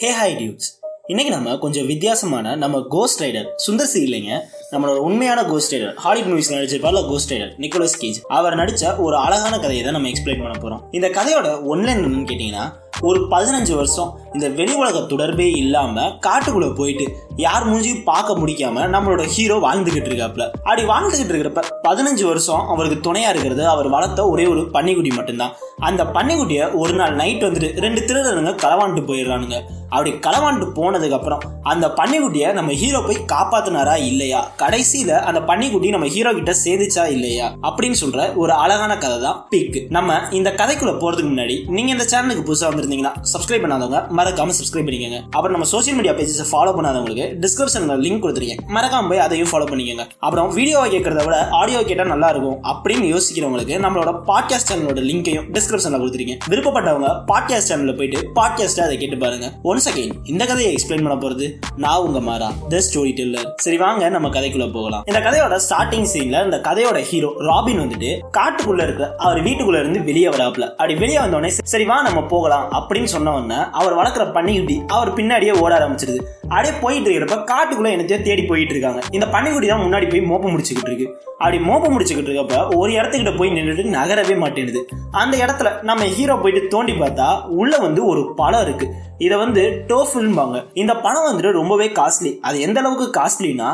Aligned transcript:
Hey 0.00 0.08
hi 0.12 0.34
dudes 0.38 0.66
இன்னைக்கு 1.06 1.34
நம்ம 1.34 1.56
கொஞ்சம் 1.56 1.86
வித்தியாசமான 1.86 2.54
நம்ம 2.56 2.80
கோஸ்ட் 2.88 3.22
ரைடர் 3.22 3.46
சுந்தர் 3.66 3.90
சி 3.90 4.00
இல்லைங்க. 4.06 4.32
நம்மளோட 4.72 4.96
உண்மையான 5.08 5.44
கோஸ்ட் 5.44 5.74
ரைடர் 5.74 5.94
ஹாலிவுட் 5.94 6.30
மூவிஸ் 6.32 6.50
நடிச்சிருப்பார்ல 6.54 7.08
கோஸ்ட் 7.08 7.32
ரைடர் 7.32 7.52
நிக்கோலஸ் 7.58 8.00
கேஜ் 8.00 8.18
அவர் 8.28 8.54
நடிச்ச 8.54 8.98
ஒரு 8.98 9.16
அழகான 9.16 9.58
கதையை 9.58 9.84
தான் 9.84 9.92
நம்ம 9.92 10.08
எக்ஸ்பிளைன் 10.08 10.42
பண்ண 10.42 10.56
போறோம். 10.64 10.82
இந்த 10.90 11.08
கதையோட 11.08 11.46
ஒன்லைன் 11.72 12.02
என்னன்னு 12.02 12.30
கேட்டீங்கன்னா 12.32 12.64
ஒரு 13.00 13.20
பதினஞ்சு 13.30 13.72
வருஷம் 13.74 14.18
இந்த 14.32 14.48
வெளி 14.48 14.74
உலக 14.74 15.00
தொடர்பே 15.00 15.50
இல்லாம 15.50 16.04
காட்டுக்குள்ள 16.26 16.74
போயிட்டு 16.74 17.06
யார் 17.36 17.66
மூஞ்சியும் 17.70 18.02
பார்க்க 18.04 18.32
முடிக்காம 18.32 18.84
நம்மளோட 18.94 19.22
ஹீரோ 19.24 19.56
வாழ்ந்துகிட்டு 19.56 20.10
இருக்காப்ல. 20.12 20.44
அப்படி 20.50 20.82
வாழ்ந்துகிட்டு 20.82 21.34
இருக்கிறப்ப 21.34 21.64
பதினஞ்சு 21.88 22.24
வருஷம் 22.24 22.68
அவருக்கு 22.68 23.12
துணையா 23.12 23.28
இருக்கிறது 23.28 23.68
அவர் 23.68 23.88
வளர்த்த 23.88 24.28
ஒரே 24.28 24.46
ஒரு 24.46 24.70
பன்னிக்குட்டி 24.72 25.14
மட்டும்தான். 25.14 25.56
அந்த 25.78 26.04
பன்னிக்குட்டிய 26.04 26.74
ஒரு 26.74 26.92
நாள் 26.92 27.14
நைட் 27.14 27.44
வந்துட்டு 27.44 27.80
ரெண்டு 27.86 28.00
திருடனுங்க 28.00 28.54
களவாண்டு 28.64 29.02
போயிடுறானுங்க. 29.10 29.58
அப்படி 29.96 30.10
களவாண்டு 30.26 30.66
போனதுக்கப்புறம் 30.78 31.44
அந்த 31.62 31.86
பன்னிக்குட்டியை 31.96 32.52
நம்ம 32.52 32.72
ஹீரோ 32.72 33.00
போய் 33.00 33.24
காப்பாத்தினாரா 33.32 33.94
இல்லையா? 34.06 34.40
கடைசியில 34.58 35.12
அந்த 35.20 35.40
பன்னிக்குட்டி 35.40 35.88
நம்ம 35.88 36.06
ஹீரோ 36.06 36.32
கிட்ட 36.32 36.52
சேர்ந்துச்சா 36.64 37.04
இல்லையா? 37.06 37.46
அப்படின்னு 37.62 37.94
சொல்ற 38.04 38.34
ஒரு 38.34 38.52
அழகான 38.52 38.98
கதை 38.98 39.20
தான் 39.20 39.46
பிக் 39.50 39.86
நம்ம 39.88 40.18
இந்த 40.30 40.50
கதைக்குள்ள 40.50 40.92
போறதுக்கு 41.02 41.30
முன்னாடி 41.32 41.56
நீங்க 41.68 41.90
இந்த 41.92 42.04
சேனலுக்கு 42.04 42.46
புதுசாக 42.48 42.70
வந்திருந்தீங்கன்னா 42.70 43.12
சப்ஸ்கிரைப் 43.32 43.64
பண்ணாதவங்க 43.64 44.00
மறக்காம 44.18 44.52
சப்ஸ்கிரைப் 44.58 44.86
பண்ணிக்கோங்க. 44.88 45.20
அப்புறம் 45.30 45.56
நம்ம 45.56 45.68
சோசியல் 45.72 45.94
மீடியா 45.94 46.14
பேஜஸ் 46.14 46.50
ஃபாலோ 46.52 46.72
பண்ணாதவங்களுக்கு 46.78 47.26
டிஸ்கிரிப்ஷன்ல 47.44 47.96
லிங்க் 48.04 48.22
கொடுத்துருக்கேன். 48.24 48.60
மறக்காம 48.74 49.08
போய் 49.08 49.18
அதையும் 49.18 49.48
ஃபாலோ 49.48 49.66
பண்ணிக்கோங்க. 49.72 50.06
அப்புறம் 50.18 50.54
வீடியோவை 50.54 50.90
கேட்கறத 50.90 51.24
விட 51.24 51.48
ஆடியோ 51.48 51.84
கேட்டா 51.84 52.04
நல்லா 52.04 52.28
இருக்கும் 52.28 52.58
அப்படின்னு 52.64 53.06
யோசிக்கிறவங்களுக்கு 53.14 53.76
நம்மளோட 53.86 54.12
பாட்காஸ்ட் 54.26 54.70
சேனலோட 54.70 55.02
லிங்கையும் 55.10 55.48
டிஸ்கிரிப்ஷன்ல 55.56 56.00
கொடுத்துருக்கேன். 56.02 56.40
விருப்பப்பட்டவங்க 56.50 57.10
பாட்காஸ்ட் 57.32 57.70
சேனல்ல 57.70 57.96
போயிட்டு 57.96 58.30
பாட்காஸ்ட் 58.34 58.80
அதை 58.86 58.96
கேட்டு 58.98 59.18
பாருங்க. 59.18 59.52
ஒன்ஸ் 59.64 59.84
அகைன் 59.90 60.14
இந்த 60.24 60.42
கதையை 60.46 60.70
எக்ஸ்பிளைன் 60.72 61.04
பண்ண 61.04 61.16
போறது 61.16 61.46
நான் 61.76 62.00
உங்க 62.00 62.20
மாறா 62.20 62.48
த 62.68 62.80
ஸ்டோரி 62.86 63.12
டெல்லர் 63.12 63.48
சரி 63.56 63.76
வாங்க 63.76 64.08
நம்ம 64.08 64.28
கதைக்குள்ள 64.28 64.66
போகலாம். 64.72 65.04
இந்த 65.06 65.20
கதையோட 65.20 65.56
ஸ்டார்டிங் 65.66 66.08
சீன்ல 66.12 66.44
இந்த 66.44 66.58
கதையோட 66.68 66.98
ஹீரோ 67.10 67.30
ராபின் 67.48 67.80
வந்துட்டு 67.80 68.10
காட்டுக்குள்ள 68.38 68.82
இருக்க 68.82 69.04
அவர் 69.18 69.40
வீட்டுக்குள்ள 69.42 69.78
இருந்து 69.78 70.00
வெளியே 70.02 70.28
வராப்ல 70.28 70.64
அப்படி 70.70 70.94
வெளியே 70.94 71.18
வந்தோடனே 71.18 71.50
சரி 71.72 71.84
வா 71.84 71.98
நம்ம 72.02 72.22
போகலாம் 72.26 72.66
அப்படின்னு 72.78 73.10
சொன்ன 73.14 73.34
உடனே 73.34 73.60
அவர் 73.72 73.98
வளர்க்குற 74.00 74.26
பன்னிக்குட்டி 74.32 74.78
அவர் 74.88 75.16
பின்னாடியே 75.18 75.54
ஓட 75.62 75.72
ஆரம்பிச்சிருது. 75.78 76.20
அப்படியே 76.50 76.72
போயிட்டு 76.82 77.08
இருக்கிறப்ப 77.10 77.36
காட்டுக்குள்ள 77.50 77.90
என்னத்தையோ 77.94 78.18
தேடி 78.22 78.42
போயிட்டு 78.42 78.74
இருக்காங்க. 78.74 79.00
இந்த 79.16 79.26
பன்னிக்குடி 79.34 79.66
தான் 79.66 79.82
முன்னாடி 79.84 80.06
போய் 80.10 80.22
மோப்பம் 80.30 80.52
முடிச்சுக்கிட்டு 80.52 80.90
இருக்கு. 80.92 81.06
அப்படி 81.38 81.58
மோப்பம் 81.68 81.94
முடிச்சுக்கிட்டு 81.94 82.30
இருக்கப்ப 82.30 82.76
ஒரு 82.76 82.92
இடத்துக்கிட்ட 82.92 83.32
போய் 83.38 83.54
நின்றுட்டு 83.56 83.84
நகரவே 83.96 84.36
மாட்டேனுது 84.42 84.82
அந்த 85.22 85.34
இடத்துல 85.44 85.70
நம்ம 85.82 86.04
ஹீரோ 86.18 86.36
போயிட்டு 86.44 86.62
தோண்டி 86.68 86.92
பார்த்தா 86.92 87.28
உள்ள 87.60 87.72
வந்து 87.76 88.04
ஒரு 88.06 88.22
பழம் 88.36 88.64
இருக்கு. 88.66 88.88
இதை 89.18 89.38
வந்து 89.38 89.64
டோஃபில்பாங்க 89.88 90.56
இந்த 90.74 90.94
பழம் 91.06 91.26
வந்துட்டு 91.28 91.52
ரொம்பவே 91.60 91.88
காஸ்ட்லி 92.00 92.32
அது 92.40 92.60
எந்த 92.60 92.80
அளவுக்கு 92.80 93.08
காஸ்ட்லினா 93.20 93.70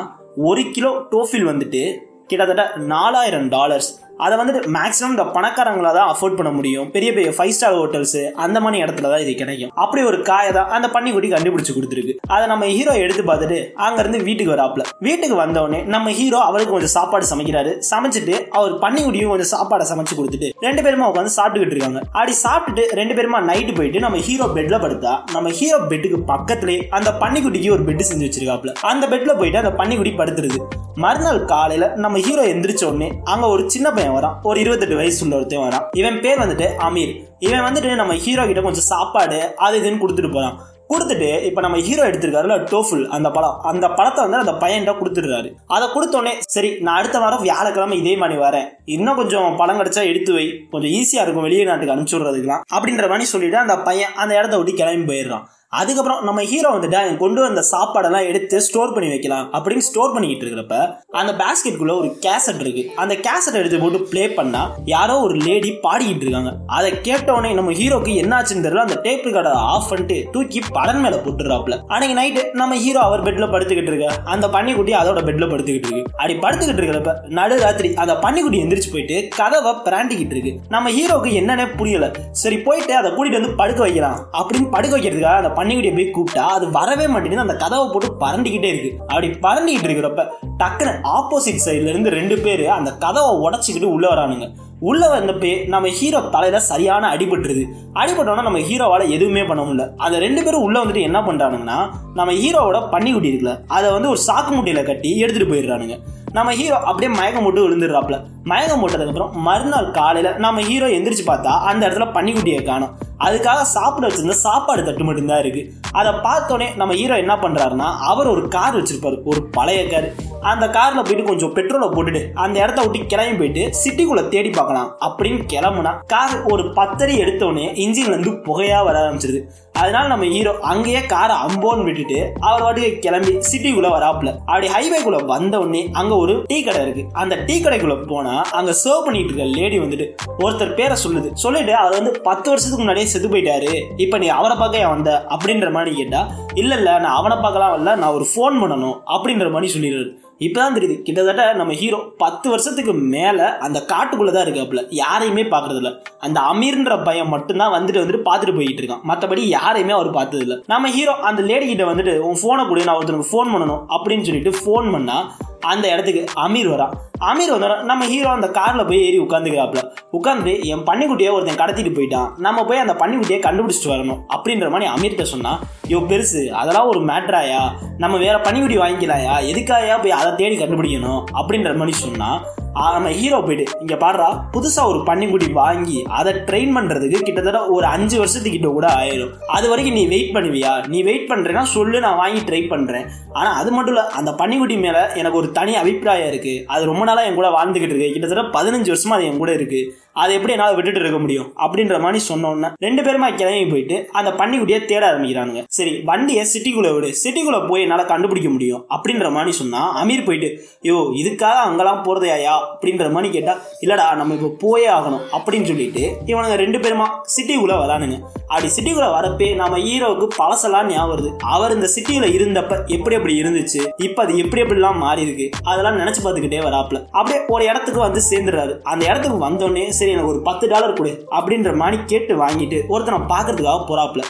ஒரு 0.48 0.62
கிலோ 0.70 0.90
டோஃபில் 1.10 1.50
வந்துட்டு 1.52 1.82
கிட்டத்தட்ட 2.26 2.64
நாலாயிரம் 2.92 3.48
டாலர்ஸ் 3.48 3.88
அதை 4.24 4.34
வந்துட்டு 4.40 4.70
மேக்ஸிமம் 4.76 5.12
இந்த 5.14 5.24
பணக்காரங்களா 5.36 5.90
தான் 5.96 6.08
அஃபோர்ட் 6.12 6.36
பண்ண 6.38 6.50
முடியும். 6.56 6.86
பெரிய 6.94 7.10
பெரிய 7.16 7.30
ஃபைவ் 7.36 7.54
ஸ்டார் 7.56 7.76
ஹோட்டல்ஸ் 7.78 8.18
அந்த 8.44 8.58
மாதிரி 8.64 8.82
இடத்துல 8.84 9.10
தான் 9.12 9.22
இது 9.24 9.32
கிடைக்கும். 9.40 9.72
அப்படி 9.84 10.02
ஒரு 10.10 10.18
காயை 10.28 10.50
தான் 10.58 10.70
அந்த 10.76 10.88
பன்னிக்குட்டி 10.94 11.28
கண்டுபிடிச்சு 11.34 11.72
கொடுத்துருக்கு. 11.76 12.14
அதை 12.34 12.44
நம்ம 12.52 12.68
ஹீரோ 12.76 12.94
எடுத்து 13.04 13.24
பார்த்துட்டு 13.30 13.58
அங்கேருந்து 13.86 14.20
வீட்டுக்கு 14.28 14.54
வராப்ல 14.54 14.84
வீட்டுக்கு 15.06 15.36
வந்தவொடனே 15.42 15.80
நம்ம 15.94 16.12
ஹீரோ 16.18 16.40
அவருக்கு 16.48 16.74
கொஞ்சம் 16.76 16.94
சாப்பாடு 16.96 17.30
சமைக்கிறாரு. 17.32 17.72
சமைச்சிட்டு 17.90 18.36
அவர் 18.58 18.74
பன்னிக்குட்டியும் 18.84 19.32
கொஞ்சம் 19.34 19.52
சாப்பாடை 19.54 19.86
சமைச்சு 19.92 20.18
கொடுத்துட்டு 20.20 20.50
ரெண்டு 20.66 20.84
பேருமா 20.86 21.08
உட்காந்து 21.12 21.34
சாப்பிட்டுக்கிட்டு 21.38 21.76
இருக்காங்க. 21.76 22.02
அப்படி 22.16 22.34
சாப்பிட்டுட்டு 22.44 22.84
ரெண்டு 23.00 23.16
பேருமா 23.18 23.40
நைட்டு 23.50 23.74
போயிட்டு 23.80 24.04
நம்ம 24.06 24.20
ஹீரோ 24.28 24.48
பெட்ல 24.58 24.78
படுத்தா 24.84 25.14
நம்ம 25.34 25.50
ஹீரோ 25.60 25.80
பெட்டுக்கு 25.92 26.20
பக்கத்துலேயே 26.32 26.82
அந்த 26.98 27.12
பன்னிக்குட்டிக்கு 27.24 27.74
ஒரு 27.78 27.84
பெட் 27.90 28.08
செஞ்சு 28.10 28.26
வச்சிருக்காப்ல 28.28 28.74
அந்த 28.92 29.04
பெட்ல 29.14 29.34
போயிட்டு 29.40 29.62
அந்த 29.64 29.74
பன்னிக்குட்டி 29.80 30.14
படுத்துருது. 30.22 30.60
மறுநாள் 31.02 31.42
காலையில 31.52 31.84
நம்ம 32.04 32.16
ஹீரோ 32.26 32.42
எந்திரிச்ச 32.54 32.82
உடனே 32.88 33.10
அங்க 33.32 33.44
ஒரு 33.54 33.62
சின்ன 33.74 33.86
பையன் 33.96 34.11
வரான். 34.16 34.36
ஒரு 34.50 34.60
இருபத்தெட்டு 34.64 35.00
வயசு 35.00 35.22
உள்ள 35.26 35.36
ஒருத்தன் 35.40 35.64
வரான். 35.68 35.86
இவன் 36.00 36.20
பேர் 36.26 36.42
வந்துட்டு 36.44 36.68
அமீர். 36.88 37.14
இவன் 37.46 37.64
வந்துட்டு 37.68 38.02
நம்ம 38.02 38.18
ஹீரோ 38.26 38.44
கிட்ட 38.50 38.62
கொஞ்சம் 38.68 38.90
சாப்பாடு 38.92 39.40
அது 39.66 39.80
இதுன்னு 39.80 40.04
கொடுத்துட்டு 40.04 40.34
போறான். 40.36 40.58
கொடுத்துட்டு 40.92 41.28
இப்போ 41.48 41.60
நம்ம 41.64 41.76
ஹீரோ 41.86 42.02
எடுத்திருக்காருல 42.08 42.56
டோஃபுல் 42.70 43.04
அந்த 43.16 43.28
படம் 43.36 43.60
அந்த 43.70 43.86
படத்தை 43.98 44.20
வந்து 44.24 44.40
அந்த 44.40 44.54
பையன்கிட்ட 44.62 44.92
கொடுத்துடுறாரு. 44.98 45.48
அதை 45.74 45.86
கொடுத்தோடனே 45.94 46.32
சரி 46.54 46.70
நான் 46.86 46.98
அடுத்த 47.00 47.18
வாரம் 47.22 47.44
வியாழக்கிழமை 47.46 47.96
இதே 48.02 48.14
மாதிரி 48.22 48.36
வரேன். 48.42 48.68
இன்னும் 48.96 49.18
கொஞ்சம் 49.20 49.56
படம் 49.60 49.80
கிடைச்சா 49.80 50.04
எடுத்து 50.10 50.32
வை. 50.36 50.46
கொஞ்சம் 50.72 50.92
ஈஸியாக 50.98 51.24
இருக்கும் 51.26 51.46
வெளியே 51.48 51.64
நாட்டுக்கு 51.70 51.94
அனுப்பிச்சு 51.94 52.18
விடுறதுக்குலாம் 52.18 52.64
அப்படின்ற 52.76 53.06
மாதிரி 53.12 53.32
சொல்லிட்டு 53.32 53.58
அந்த 53.64 53.76
பையன் 53.88 54.14
அந்த 54.24 54.32
இடத்த 54.40 54.56
விட்டு 54.58 54.78
கிளம்பி 54.82 55.08
போயிடுறான். 55.12 55.46
அதுக்கப்புறம் 55.78 56.24
நம்ம 56.26 56.40
ஹீரோ 56.50 56.70
வந்துட்டு 56.70 56.96
அவன் 57.00 57.20
கொண்டு 57.22 57.40
வந்த 57.40 57.60
சாப்பாடெல்லாம் 57.70 58.26
எடுத்து 58.30 58.56
ஸ்டோர் 58.66 58.92
பண்ணி 58.94 59.08
வைக்கலாம் 59.08 59.46
அப்படின்னு 59.56 59.84
ஸ்டோர் 59.86 60.12
பண்ணிக்கிட்டு 60.14 60.44
இருக்கிறப்ப 60.46 60.78
அந்த 61.20 61.32
பேஸ்கெட்குள்ள 61.40 61.92
ஒரு 62.00 62.08
கேசட் 62.24 62.60
இருக்கு. 62.64 62.82
அந்த 63.02 63.14
கேசட் 63.26 63.58
எடுத்து 63.60 63.78
போட்டு 63.78 64.00
ப்ளே 64.10 64.24
பண்ணா 64.38 64.62
யாரோ 64.94 65.14
ஒரு 65.26 65.36
லேடி 65.46 65.70
பாடிக்கிட்டு 65.86 66.26
இருக்காங்க. 66.26 66.52
அதை 66.78 66.90
கேட்டவொடனே 67.08 67.52
நம்ம 67.58 67.72
ஹீரோக்கு 67.80 68.12
என்னாச்சுன்னு 68.22 68.64
தெரியல 68.66 68.84
அந்த 68.86 68.98
டேப் 69.06 69.24
ரிகார்டை 69.28 69.54
ஆஃப் 69.72 69.88
பண்ணிட்டு 69.92 70.18
தூக்கி 70.34 70.62
படன் 70.76 71.00
மேல 71.04 71.16
போட்டுறாப்ல 71.24 71.78
அன்னைக்கு 71.94 72.16
நைட்டு 72.20 72.44
நம்ம 72.60 72.78
ஹீரோ 72.84 73.00
அவர் 73.08 73.24
பெட்ல 73.28 73.48
படுத்துக்கிட்டு 73.54 73.92
இருக்க 73.92 74.20
அந்த 74.34 74.48
பன்னிக்குட்டி 74.56 74.94
அதோட 75.00 75.22
பெட்ல 75.30 75.48
படுத்துக்கிட்டு 75.52 75.90
இருக்கு. 75.90 76.04
அப்படி 76.20 76.36
படுத்துக்கிட்டு 76.44 76.82
இருக்கிறப்ப 76.82 77.14
நடு 77.38 77.58
ராத்திரி 77.64 77.90
அந்த 78.04 78.16
பன்னிக்குட்டி 78.26 78.62
எந்திரிச்சு 78.64 78.92
போயிட்டு 78.92 79.18
கதவை 79.40 79.74
பிராண்டிக்கிட்டு 79.88 80.36
இருக்கு. 80.36 80.54
நம்ம 80.68 80.90
ஹீரோக்கு 80.98 81.32
என்னன்னே 81.40 81.66
புரியல. 81.80 82.10
சரி 82.42 82.58
போயிட்டு 82.68 82.94
அதை 83.00 83.10
கூட்டிட்டு 83.10 83.40
வந்து 83.40 83.58
படுக்க 83.62 83.82
வைக்கலாம் 83.86 84.20
அப்படின்னு 84.40 84.70
படுக்க 84.76 84.94
வைக்கிறதுக்காக 84.98 85.40
அந்த 85.42 85.52
பன்னிக்குட்டியை 85.62 85.94
போய் 85.94 86.12
கூப்பிட்டா 86.14 86.44
அது 86.58 86.70
வரவே 86.70 87.06
மாட்டேங்குது. 87.06 87.44
அந்த 87.46 87.56
கதவை 87.56 87.86
போட்டு 87.92 88.26
பறந்துக்கிட்டே 88.26 88.70
இருக்கு. 88.72 88.90
அப்படி 89.06 89.28
பறந்துக்கிட்டு 89.46 89.88
இருக்கிறப்ப 89.88 90.22
டக்குன்னு 90.60 90.94
ஆப்போசிட் 91.16 91.64
சைட்ல 91.64 91.92
இருந்து 91.94 92.10
ரெண்டு 92.10 92.38
பேர் 92.38 92.66
அந்த 92.68 92.90
கதவை 93.04 93.32
உடச்சிக்கிட்டு 93.46 93.92
உள்ள 93.96 94.06
வரானுங்க. 94.14 94.48
உள்ள 94.80 95.08
வந்தப்பே 95.08 95.50
நம்ம 95.72 95.88
ஹீரோ 95.88 96.20
தலையில 96.20 96.60
சரியான 96.60 97.10
அடிபட்டுருது. 97.16 97.64
அடிபட்டோன்னா 97.94 98.46
நம்ம 98.48 98.60
ஹீரோவால 98.68 99.02
எதுவுமே 99.08 99.44
பண்ண 99.44 99.62
முடியல. 99.62 99.84
அந்த 99.96 100.18
ரெண்டு 100.18 100.42
பேரும் 100.42 100.62
உள்ள 100.62 100.84
வந்துட்டு 100.84 101.02
என்ன 101.08 101.20
பண்றானுங்கன்னா 101.20 101.78
நம்ம 102.14 102.32
ஹீரோவோட 102.32 102.80
பன்னிக்குட்டி 102.94 103.30
இருக்குல்ல 103.32 103.54
அதை 103.66 103.90
வந்து 103.90 104.08
ஒரு 104.08 104.20
சாக்கு 104.26 104.52
முட்டையில 104.54 104.82
கட்டி 104.82 105.18
எடுத்துட்டு 105.18 105.54
போயிடுறானுங்க. 105.54 105.96
நம்ம 106.32 106.50
ஹீரோ 106.58 106.76
அப்படியே 106.90 107.12
மயக்கம் 107.20 107.44
போட்டு 107.44 107.62
விழுந்துடுறாப்ல 107.64 108.18
மயக்கம் 108.44 108.82
போட்டதுக்கப்புறம் 108.82 109.32
மறுநாள் 109.46 109.90
காலையில 109.90 110.34
நம்ம 110.44 110.60
ஹீரோ 110.60 110.86
எந்திரிச்சு 110.86 111.24
பார்த்தா 111.26 111.52
அந்த 111.70 111.88
இடத்துல 111.88 112.06
பன்னிக்குட்டியை 112.16 112.62
காணும். 112.64 112.92
அதுக்காக 113.26 113.62
சாப்பிட 113.76 114.04
வச்சிருந்த 114.08 114.36
சாப்பாடு 114.46 114.84
தட்டு 114.84 115.04
மட்டும்தான் 115.04 115.42
இருக்கு. 115.44 115.62
அதை 115.92 116.12
பார்த்தோன்னே 116.26 116.68
நம்ம 116.76 116.92
ஹீரோ 116.94 117.16
என்ன 117.16 117.34
பண்றாருன்னா 117.36 117.88
அவர் 118.10 118.32
ஒரு 118.34 118.42
கார் 118.48 118.78
வச்சிருப்பாரு. 118.78 119.18
ஒரு 119.24 119.40
பழைய 119.56 119.80
கார் 119.88 120.08
அந்த 120.52 120.66
கார்ல 120.76 121.00
போயிட்டு 121.06 121.24
கொஞ்சம் 121.24 121.54
பெட்ரோலை 121.56 121.88
போட்டுட்டு 121.94 122.22
அந்த 122.44 122.56
இடத்த 122.60 122.80
விட்டு 122.84 123.06
கிளம்பி 123.06 123.36
போயிட்டு 123.40 123.64
சிட்டிக்குள்ள 123.80 124.22
தேடி 124.28 124.50
பார்க்கலாம் 124.50 124.88
அப்படின்னு 125.06 125.42
கிளம்புனா 125.52 125.92
கார் 126.06 126.36
ஒரு 126.52 126.64
பத்தடி 126.72 127.16
எடுத்தோடனே 127.24 127.66
இன்ஜின்ல 127.84 128.14
இருந்து 128.14 128.32
புகையா 128.46 128.78
வர 128.84 128.96
ஆரம்பிச்சிருது. 129.02 129.42
அதனால 129.72 130.08
நம்ம 130.08 130.24
ஹீரோ 130.24 130.52
அங்கேயே 130.70 131.00
காரை 131.12 131.36
அம்போன்னு 131.44 131.84
விட்டுட்டு 131.84 132.18
அவர் 132.40 132.62
வாட்டுக்கு 132.64 132.98
கிளம்பி 132.98 133.32
சிட்டிக்குள்ள 133.50 133.90
வராப்ல 133.94 134.30
அப்படி 134.46 134.68
ஹைவேக்குள்ள 134.74 135.20
வந்த 135.24 135.54
உடனே 135.58 135.82
அங்க 135.92 136.16
ஒரு 136.16 136.34
டீ 136.46 136.58
கடை 136.62 136.82
இருக்கு. 136.82 137.04
அந்த 137.12 137.36
டீ 137.46 137.56
கடைக்குள்ள 137.62 137.96
போனா 138.06 138.34
அங்க 138.58 138.74
சர்வ் 138.82 139.04
பண்ணிட்டு 139.04 139.32
இருக்க 139.32 139.46
லேடி 139.60 139.78
வந்துட்டு 139.78 140.08
ஒருத்தர் 140.38 140.74
பேரை 140.74 140.96
சொல்லுது. 141.04 141.30
சொல்லிட்டு 141.44 141.74
அவர் 141.74 141.96
வந்து 141.98 142.12
பத்து 142.28 142.48
வருஷத்துக்கு 142.50 142.84
முன்னாடியே 142.84 143.08
செத்து 143.12 143.28
போயிட்டாரு. 143.28 143.72
இப்போ 144.04 144.18
நீ 144.24 144.28
அவரை 144.38 144.56
பார்க்க 144.56 144.84
ஏன் 144.84 144.92
வந்த? 144.94 145.12
அப்படின்ற 145.34 145.70
மாதிரி 145.76 145.92
கேட்டா 146.00 146.22
இல்லை 146.62 146.76
இல்லை 146.80 146.96
நான் 147.04 147.18
அவனை 147.20 147.38
பார்க்கலாம் 147.44 147.72
வரல. 147.74 147.94
நான் 148.02 148.16
ஒரு 148.18 148.26
ஃபோன் 148.32 148.60
பண்ணணும். 148.64 148.98
அப்படின்ற 149.14 149.48
மாதிரி 149.54 149.70
சொல்லிடுறது 149.76 150.12
இப்போதான் 150.46 150.76
தெரியுது 150.76 150.94
கிட்டத்தட்ட 151.06 151.42
நம்ம 151.58 151.72
ஹீரோ 151.80 151.98
பத்து 152.22 152.46
வருஷத்துக்கு 152.52 152.92
மேலே 153.12 153.46
அந்த 153.66 153.78
காட்டுக்குள்ளே 153.90 154.32
தான் 154.36 154.46
இருக்காப்புல. 154.46 154.80
யாரையுமே 155.00 155.42
பார்க்கறதில்ல. 155.52 155.90
அந்த 156.26 156.38
அமீர்ன்ற 156.52 156.94
பையன் 157.08 157.30
மட்டும்தான் 157.34 157.74
வந்துட்டு 157.76 158.02
வந்துட்டு 158.02 158.22
பார்த்துட்டு 158.28 158.56
போயிட்டு 158.56 158.82
இருக்கான். 158.82 159.04
மற்றபடி 159.10 159.44
யாரையுமே 159.58 159.94
அவர் 159.98 160.10
பார்த்ததில்ல. 160.18 160.56
நம்ம 160.72 160.90
ஹீரோ 160.96 161.14
அந்த 161.30 161.42
லேடி 161.50 161.66
கிட்ட 161.66 161.86
வந்துட்டு 161.92 162.14
உன் 162.30 162.40
ஃபோனை 162.42 162.64
கொடு 162.68 162.88
நான் 162.88 162.98
ஒருத்தனுக்கு 163.00 163.32
ஃபோன் 163.32 163.52
பண்ணணும். 163.54 163.84
அப்படின்னு 163.96 164.26
சொல்லிட்டு 164.28 164.54
ஃபோன் 164.62 164.88
பண்ணால் 164.94 165.26
அந்த 165.62 165.88
இடத்துக்கு 165.88 166.24
அமீர் 166.34 166.68
வரான் 166.68 166.92
அமீர் 167.20 167.52
வந்தோட 167.52 167.82
நம்ம 167.82 168.04
ஹீரோ 168.04 168.30
அந்த 168.30 168.48
காரில் 168.48 168.84
போய் 168.84 169.04
ஏறி 169.06 169.20
உட்காந்துக்கிறாப்ல 169.20 169.80
உட்காந்து 170.12 170.64
என் 170.64 170.82
பன்னிக்குட்டியை 170.86 171.32
ஒருத்தன் 171.32 171.60
கடத்திட்டு 171.62 171.92
போயிட்டான். 171.96 172.38
நம்ம 172.38 172.64
போய் 172.64 172.78
அந்த 172.78 172.92
பன்னிக்குட்டியை 172.92 173.40
கண்டுபிடிச்சிட்டு 173.40 173.92
வரணும் 173.92 174.20
அப்படின்ற 174.34 174.70
மாதிரி 174.70 174.90
அமீர்கிட்ட 174.92 175.22
சொன்னால் 175.22 175.58
யோ 175.88 175.98
பெருசு 176.06 176.48
அதெல்லாம் 176.48 176.86
ஒரு 176.86 177.00
மேட்ராயா 177.00 177.62
நம்ம 177.98 178.16
வேற 178.16 178.38
பன்னிக்குட்டி 178.38 178.78
வாங்கிக்கலாயா 178.78 179.34
எதுக்காயா 179.52 180.00
போய் 180.00 180.10
அதை 180.10 180.34
தேடி 180.34 180.56
கண்டுபிடிக்கணும்? 180.56 181.24
அப்படின்ற 181.40 181.76
மாதிரி 181.76 181.98
சொன்னால் 181.98 182.44
நம்ம 182.74 183.08
ஹீரோ 183.08 183.40
போயிட்டு 183.40 183.72
இங்க 183.80 183.94
பாடுறா 183.94 184.28
புதுசா 184.52 184.84
ஒரு 184.84 185.02
பன்னிக்குட்டி 185.06 185.52
வாங்கி 185.52 186.02
அதை 186.08 186.32
ட்ரெயின் 186.32 186.76
பண்றதுக்கு 186.76 187.22
கிட்டத்தட்ட 187.22 187.66
ஒரு 187.66 187.86
அஞ்சு 187.86 188.24
வருஷத்துக்கிட்ட 188.24 188.66
கூட 188.66 188.86
ஆயிரும். 188.86 189.32
அது 189.46 189.68
வரைக்கும் 189.68 189.96
நீ 189.96 190.06
வெயிட் 190.06 190.34
பண்ணுவியா? 190.34 190.88
நீ 190.88 191.02
வெயிட் 191.02 191.30
பண்றேன்னா 191.30 191.62
சொல்லு 191.62 192.00
நான் 192.00 192.16
வாங்கி 192.16 192.40
ட்ரை 192.40 192.68
பண்றேன். 192.68 193.06
ஆனா 193.32 193.52
அது 193.52 193.70
மட்டும் 193.70 193.94
இல்ல 193.94 194.08
அந்த 194.08 194.30
பன்னிக்குட்டி 194.30 194.78
மேல 194.78 195.12
எனக்கு 195.14 195.36
ஒரு 195.36 195.52
தனி 195.52 195.76
அபிப்பிராயம் 195.76 196.28
இருக்கு. 196.28 196.64
அது 196.66 196.84
ரொம்ப 196.84 197.04
நாளா 197.04 197.22
என் 197.22 197.34
கூட 197.34 197.48
வாழ்ந்துகிட்டு 197.48 197.96
இருக்கு. 197.96 198.12
கிட்டத்தட்ட 198.12 198.60
பதினஞ்சு 198.60 198.96
வருஷமா 198.96 199.08
அது 199.08 199.24
என் 199.24 199.38
கூட 199.38 199.52
இருக்கு. 199.52 199.94
அதை 200.20 200.32
எப்படி 200.38 200.52
என்னால் 200.54 200.74
விட்டுட்டு 200.76 201.00
இருக்க 201.02 201.18
முடியும்? 201.24 201.48
அப்படின்ற 201.64 201.96
மாதிரி 202.04 202.18
சொன்னோன்னே 202.30 202.68
ரெண்டு 202.86 203.02
பேருமா 203.06 203.28
கிளம்பி 203.40 203.66
போயிட்டு 203.72 203.96
அந்த 204.18 204.30
பன்னிக்குட்டியை 204.40 204.80
தேட 204.90 205.02
ஆரம்பிக்கிறானுங்க. 205.10 205.62
சரி 205.76 205.92
வண்டியை 206.10 206.44
சிட்டிக்குள்ளே 206.52 206.90
விடு. 206.96 207.10
சிட்டிக்குள்ளே 207.22 207.60
போய் 207.70 207.84
என்னால் 207.84 208.10
கண்டுபிடிக்க 208.12 208.50
முடியும். 208.56 208.82
அப்படின்ற 208.96 209.30
மாதிரி 209.36 209.52
சொன்னால் 209.60 209.90
அமீர் 210.02 210.26
போயிட்டு 210.28 210.50
யோ 210.88 210.96
இதுக்காக 211.22 211.58
அங்கெல்லாம் 211.68 212.02
போறதையா 212.06 212.54
அப்படின்ற 212.72 213.06
மாதிரி 213.16 213.30
கேட்டால் 213.36 213.60
இல்லடா 213.84 214.06
நம்ம 214.20 214.34
இப்போ 214.38 214.50
போயே 214.64 214.88
ஆகணும். 214.98 215.24
அப்படின்னு 215.38 215.68
சொல்லிட்டு 215.72 216.04
இவனுங்க 216.32 216.56
ரெண்டு 216.64 216.78
பேருமா 216.84 217.08
சிட்டிக்குள்ளே 217.36 217.78
வரானுங்க. 217.84 218.18
அப்படி 218.52 218.70
சிட்டிக்குள்ளே 218.76 219.10
வரப்பே 219.16 219.50
நம்ம 219.62 219.78
ஹீரோவுக்கு 219.86 220.28
பழசெல்லாம் 220.40 220.88
ஞாபகம் 220.92 221.12
வருது. 221.12 221.30
அவர் 221.54 221.74
இந்த 221.76 221.90
சிட்டியில் 221.94 222.28
இருந்தப்ப 222.38 222.72
எப்படி 222.96 223.16
எப்படி 223.18 223.34
இருந்துச்சு? 223.42 223.80
இப்போ 224.06 224.20
அது 224.24 224.32
எப்படி 224.42 224.62
எப்படிலாம் 224.64 225.00
மாறி 225.04 225.22
இருக்கு 225.26 225.48
அதெல்லாம் 225.70 225.98
நினச்சி 226.02 226.20
பார்த்துக்கிட்டே 226.22 226.60
வராப்ல 226.68 226.98
அப்படியே 227.18 227.40
ஒரு 227.54 227.64
இடத்துக்கு 227.70 228.00
வந்து 228.06 228.20
சேர்ந்துடுறாரு. 228.30 228.74
அந்த 228.92 229.02
இடத்துக்கு 229.10 229.38
வந்தோடனே 229.46 229.84
சரி 230.02 230.14
எனக்கு 230.14 230.32
ஒரு 230.34 230.40
பத்து 230.46 230.64
டாலர் 230.70 230.96
கொடு 230.98 231.10
அப்படின்ற 231.38 231.72
மாதிரி 231.80 231.96
கேட்டு 232.12 232.34
வாங்கிட்டு 232.44 232.78
ஒருத்தனை 232.92 233.18
பார்க்கறதுக்காக 233.32 233.82
போறாப்புல. 233.90 234.22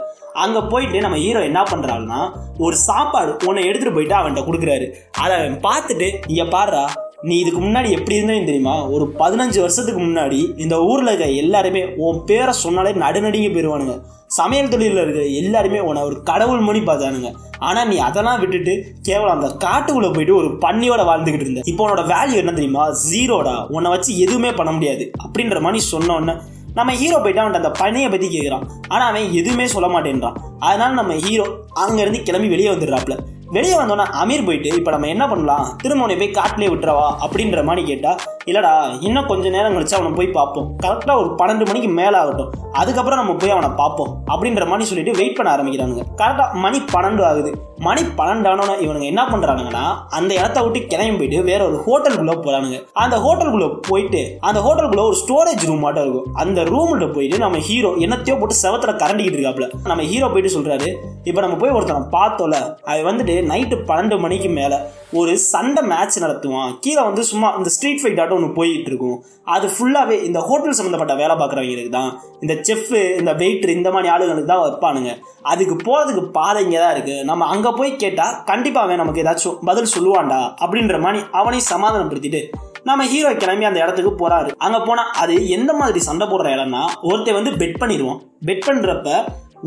அங்க 0.43 0.59
போயிட்டு 0.73 0.99
நம்ம 1.05 1.17
ஹீரோ 1.23 1.41
என்ன 1.49 1.61
பண்றாருன்னா 1.71 2.21
ஒரு 2.65 2.77
சாப்பாடு 2.89 3.31
உன்னை 3.49 3.63
எடுத்துட்டு 3.69 3.95
போயிட்டு 3.97 4.17
அவன்கிட்ட 4.19 4.43
கொடுக்குறாரு. 4.49 4.87
அதை 5.23 5.33
அவன் 5.39 5.57
பார்த்துட்டு 5.69 6.09
இங்கே 6.31 6.47
பாடுறா 6.57 6.85
நீ 7.29 7.35
இதுக்கு 7.41 7.61
முன்னாடி 7.65 7.89
எப்படி 7.97 8.17
இருந்தேன்னு 8.19 8.49
தெரியுமா? 8.49 8.73
ஒரு 8.95 9.05
பதினஞ்சு 9.21 9.59
வருஷத்துக்கு 9.65 10.01
முன்னாடி 10.07 10.39
இந்த 10.63 10.77
ஊரில் 10.89 11.11
இருக்க 11.11 11.27
எல்லாருமே 11.43 11.83
உன் 12.07 12.19
பேரை 12.29 12.53
சொன்னாலே 12.63 12.93
நடுநடுங்கி 13.03 13.51
போயிடுவானுங்க 13.53 13.95
சமையல் 14.37 14.71
தொழிலில் 14.73 15.01
இருக்கிற 15.03 15.25
எல்லாருமே 15.41 15.81
உன்னை 15.89 16.03
ஒரு 16.09 16.17
கடவுள் 16.31 16.63
மணி 16.69 16.81
பார்த்தானுங்க. 16.89 17.31
ஆனால் 17.69 17.89
நீ 17.91 17.97
அதெல்லாம் 18.07 18.41
விட்டுட்டு 18.43 18.75
கேவலம் 19.09 19.35
அந்த 19.37 19.49
காட்டுக்குள்ளே 19.65 20.11
போயிட்டு 20.15 20.35
ஒரு 20.41 20.49
பண்ணியோட 20.65 21.03
வாழ்ந்துக்கிட்டு 21.11 21.47
இருந்த. 21.47 21.63
இப்போ 21.73 21.83
உன்னோட 21.87 22.05
வேல்யூ 22.15 22.39
என்ன 22.43 22.55
தெரியுமா? 22.59 22.85
ஜீரோடா 23.09 23.55
உன்னை 23.75 23.91
வச்சு 23.95 24.11
எதுவுமே 24.25 24.51
பண்ண 24.61 24.73
முடியாது. 24.77 25.07
அப்படின்ற 25.25 25.61
மாதிரி 25.67 25.83
சொன்ன 25.93 26.37
நம்ம 26.79 26.91
ஹீரோ 27.01 27.17
போயிட்டு 27.23 27.41
அவன்கிட்ட 27.41 27.63
அந்த 27.63 27.73
பணியை 27.81 28.09
பற்றி 28.13 28.29
கேட்குறான் 28.35 28.63
ஆனால் 28.93 29.09
அவன் 29.11 29.35
எதுவுமே 29.41 29.67
சொல்ல 29.73 29.89
மாட்டேன்றான். 29.95 30.37
அதனால 30.69 30.91
நம்ம 31.01 31.15
ஹீரோ 31.25 31.47
அங்கேருந்து 31.85 32.21
கிளம்பி 32.29 32.49
வெளியே 32.55 32.71
வந்துடுறாப்ல 32.75 33.17
வெளியே 33.55 33.75
வந்தோன்னா 33.79 34.05
அமீர் 34.21 34.45
போயிட்டு 34.47 34.69
இப்போ 34.79 34.91
நம்ம 34.95 35.09
என்ன 35.15 35.25
பண்ணலாம்? 35.31 35.65
திரும்ப 35.83 36.05
உன்னை 36.05 36.15
போய் 36.21 36.37
காட்டிலே 36.37 36.69
விட்டுறவா? 36.73 37.09
அப்படின்ற 37.25 37.65
மாதிரி 37.69 37.83
கேட்டா 37.91 38.13
இல்லடா 38.51 38.71
இன்னும் 39.07 39.27
கொஞ்ச 39.31 39.51
நேரம் 39.57 39.75
கழிச்சு 39.75 39.97
அவனை 39.97 40.13
போய் 40.19 40.29
பார்ப்போம். 40.37 40.69
கரெக்டாக 40.85 41.21
ஒரு 41.23 41.29
பன்னெண்டு 41.41 41.67
மணிக்கு 41.71 41.89
மேலே 41.99 42.17
ஆகட்டும். 42.21 42.53
அதுக்கப்புறம் 42.81 43.21
நம்ம 43.21 43.35
போய் 43.43 43.55
அவனை 43.57 43.71
பார்ப்போம். 43.81 44.13
அப்படின்ற 44.33 44.65
மாதிரி 44.71 44.89
சொல்லிட்டு 44.91 45.19
வெயிட் 45.19 45.37
பண்ண 45.39 45.51
ஆரம்பிக்கிறானுங்க. 45.57 46.05
கரெக்டாக 46.21 46.63
மணி 46.65 46.81
பன்னெண்டு 46.95 47.25
ஆகுது. 47.31 47.53
மணி 47.87 48.03
பன்னெண்டானோன்னா 48.19 48.75
இவனுங்க 48.85 49.07
என்ன 49.13 49.23
பண்ணுறானுங்கன்னா 49.31 49.85
அந்த 50.17 50.33
இடத்த 50.41 50.59
விட்டு 50.65 50.81
கிளம்பி 50.91 51.17
போயிட்டு 51.21 51.39
வேற 51.51 51.61
ஒரு 51.69 51.79
ஹோட்டலுக்குள்ள 51.87 52.35
போகிறானுங்க 52.39 52.77
அந்த 53.05 53.17
ஹோட்டலுக்குள்ளே 53.25 53.69
போயிட்டு 53.89 54.21
அந்த 54.49 54.59
ஹோட்டலுக்குள்ளே 54.67 55.07
ஒரு 55.11 55.19
ஸ்டோரேஜ் 55.23 55.65
ரூம் 55.71 55.85
மட்டும் 55.87 56.05
இருக்கும். 56.05 56.29
அந்த 56.43 56.63
ரூமில் 56.73 57.15
போயிட்டு 57.17 57.39
நம்ம 57.45 57.63
ஹீரோ 57.69 57.91
என்னத்தையோ 58.07 58.37
போட்டு 58.41 58.61
செவத்தில் 58.65 59.01
கரண்டிக்கிட்டு 59.03 59.39
இருக்காப்புல. 59.39 59.69
நம்ம 59.93 60.05
ஹீரோ 60.13 60.29
போயிட்டு 60.35 60.55
சொல்கிறாரு 60.57 60.91
இப்போ 61.31 61.41
நம்ம 61.47 61.57
போய் 61.63 61.77
ஒருத்தனை 61.77 62.03
பார்த்தோம்ல 62.19 62.59
அது 62.93 63.03
வந்துட்டு 63.11 63.37
நைட்டு 63.51 63.77
பன்னெண்டு 63.89 64.17
மணிக்கு 64.25 64.51
மேலே 64.59 64.79
ஒரு 65.21 65.33
சண்டை 65.51 65.83
மேட்ச் 65.93 66.17
நடத்துவான். 66.25 66.71
கீழே 66.85 67.03
வந்து 67.09 67.23
சும்மா 67.31 67.49
இந்த 67.59 67.71
ஸ்ட்ரீட் 67.75 68.01
ஃபைட் 68.03 68.21
ஆட்டம் 68.23 68.39
ஒன்று 68.39 68.57
போயிட்டு 68.59 68.91
இருக்கும். 68.93 69.19
அது 69.55 69.67
ஃபுல்லாகவே 69.75 70.17
இந்த 70.29 70.39
ஹோட்டல் 70.49 70.77
சம்மந்தப்பட்ட 70.79 71.15
வேலை 71.21 71.35
பார்க்குறவங்களுக்கு 71.41 71.93
தான். 71.99 72.11
இந்த 72.45 72.55
செஃப்பு 72.69 73.01
இந்த 73.21 73.33
வெயிட்ரு 73.43 73.77
இந்த 73.79 73.91
மாதிரி 73.95 74.11
ஆளுங்களுக்கு 74.15 74.53
தான் 74.53 74.65
வைப்பானுங்க. 74.65 75.13
அதுக்கு 75.53 75.77
போகிறதுக்கு 75.87 76.25
பாதை 76.39 76.59
இங்கே 76.67 76.81
தான் 76.85 76.95
இருக்குது 76.97 77.27
நம்ம 77.31 77.49
அங்கே 77.55 77.73
போய் 77.81 77.93
கேட்டால் 78.05 78.37
கண்டிப்பாக 78.51 78.87
அவன் 78.87 79.03
நமக்கு 79.03 79.25
ஏதாச்சும் 79.25 79.59
பதில் 79.71 79.95
சொல்லுவான்டா 79.97 80.41
அப்படின்ற 80.65 80.99
மாதிரி 81.07 81.23
அவனையும் 81.41 81.71
சமாதானப்படுத்திட்டு 81.75 82.43
நம்ம 82.89 83.05
ஹீரோ 83.11 83.31
கிளம்பி 83.43 83.67
அந்த 83.69 83.81
இடத்துக்கு 83.83 84.13
போறாரு. 84.21 84.51
அங்க 84.67 84.79
போனா 84.87 85.03
அது 85.23 85.35
எந்த 85.57 85.73
மாதிரி 85.81 86.01
சண்டை 86.09 86.27
போடுற 86.31 86.49
இடம்னா 86.57 86.81
ஒருத்தன் 87.11 87.39
வந்து 87.39 87.53
பெட் 87.61 87.79
பண்ணிடுவான். 87.83 88.19
பெட் 88.49 88.65
பண்றப்ப 88.69 89.11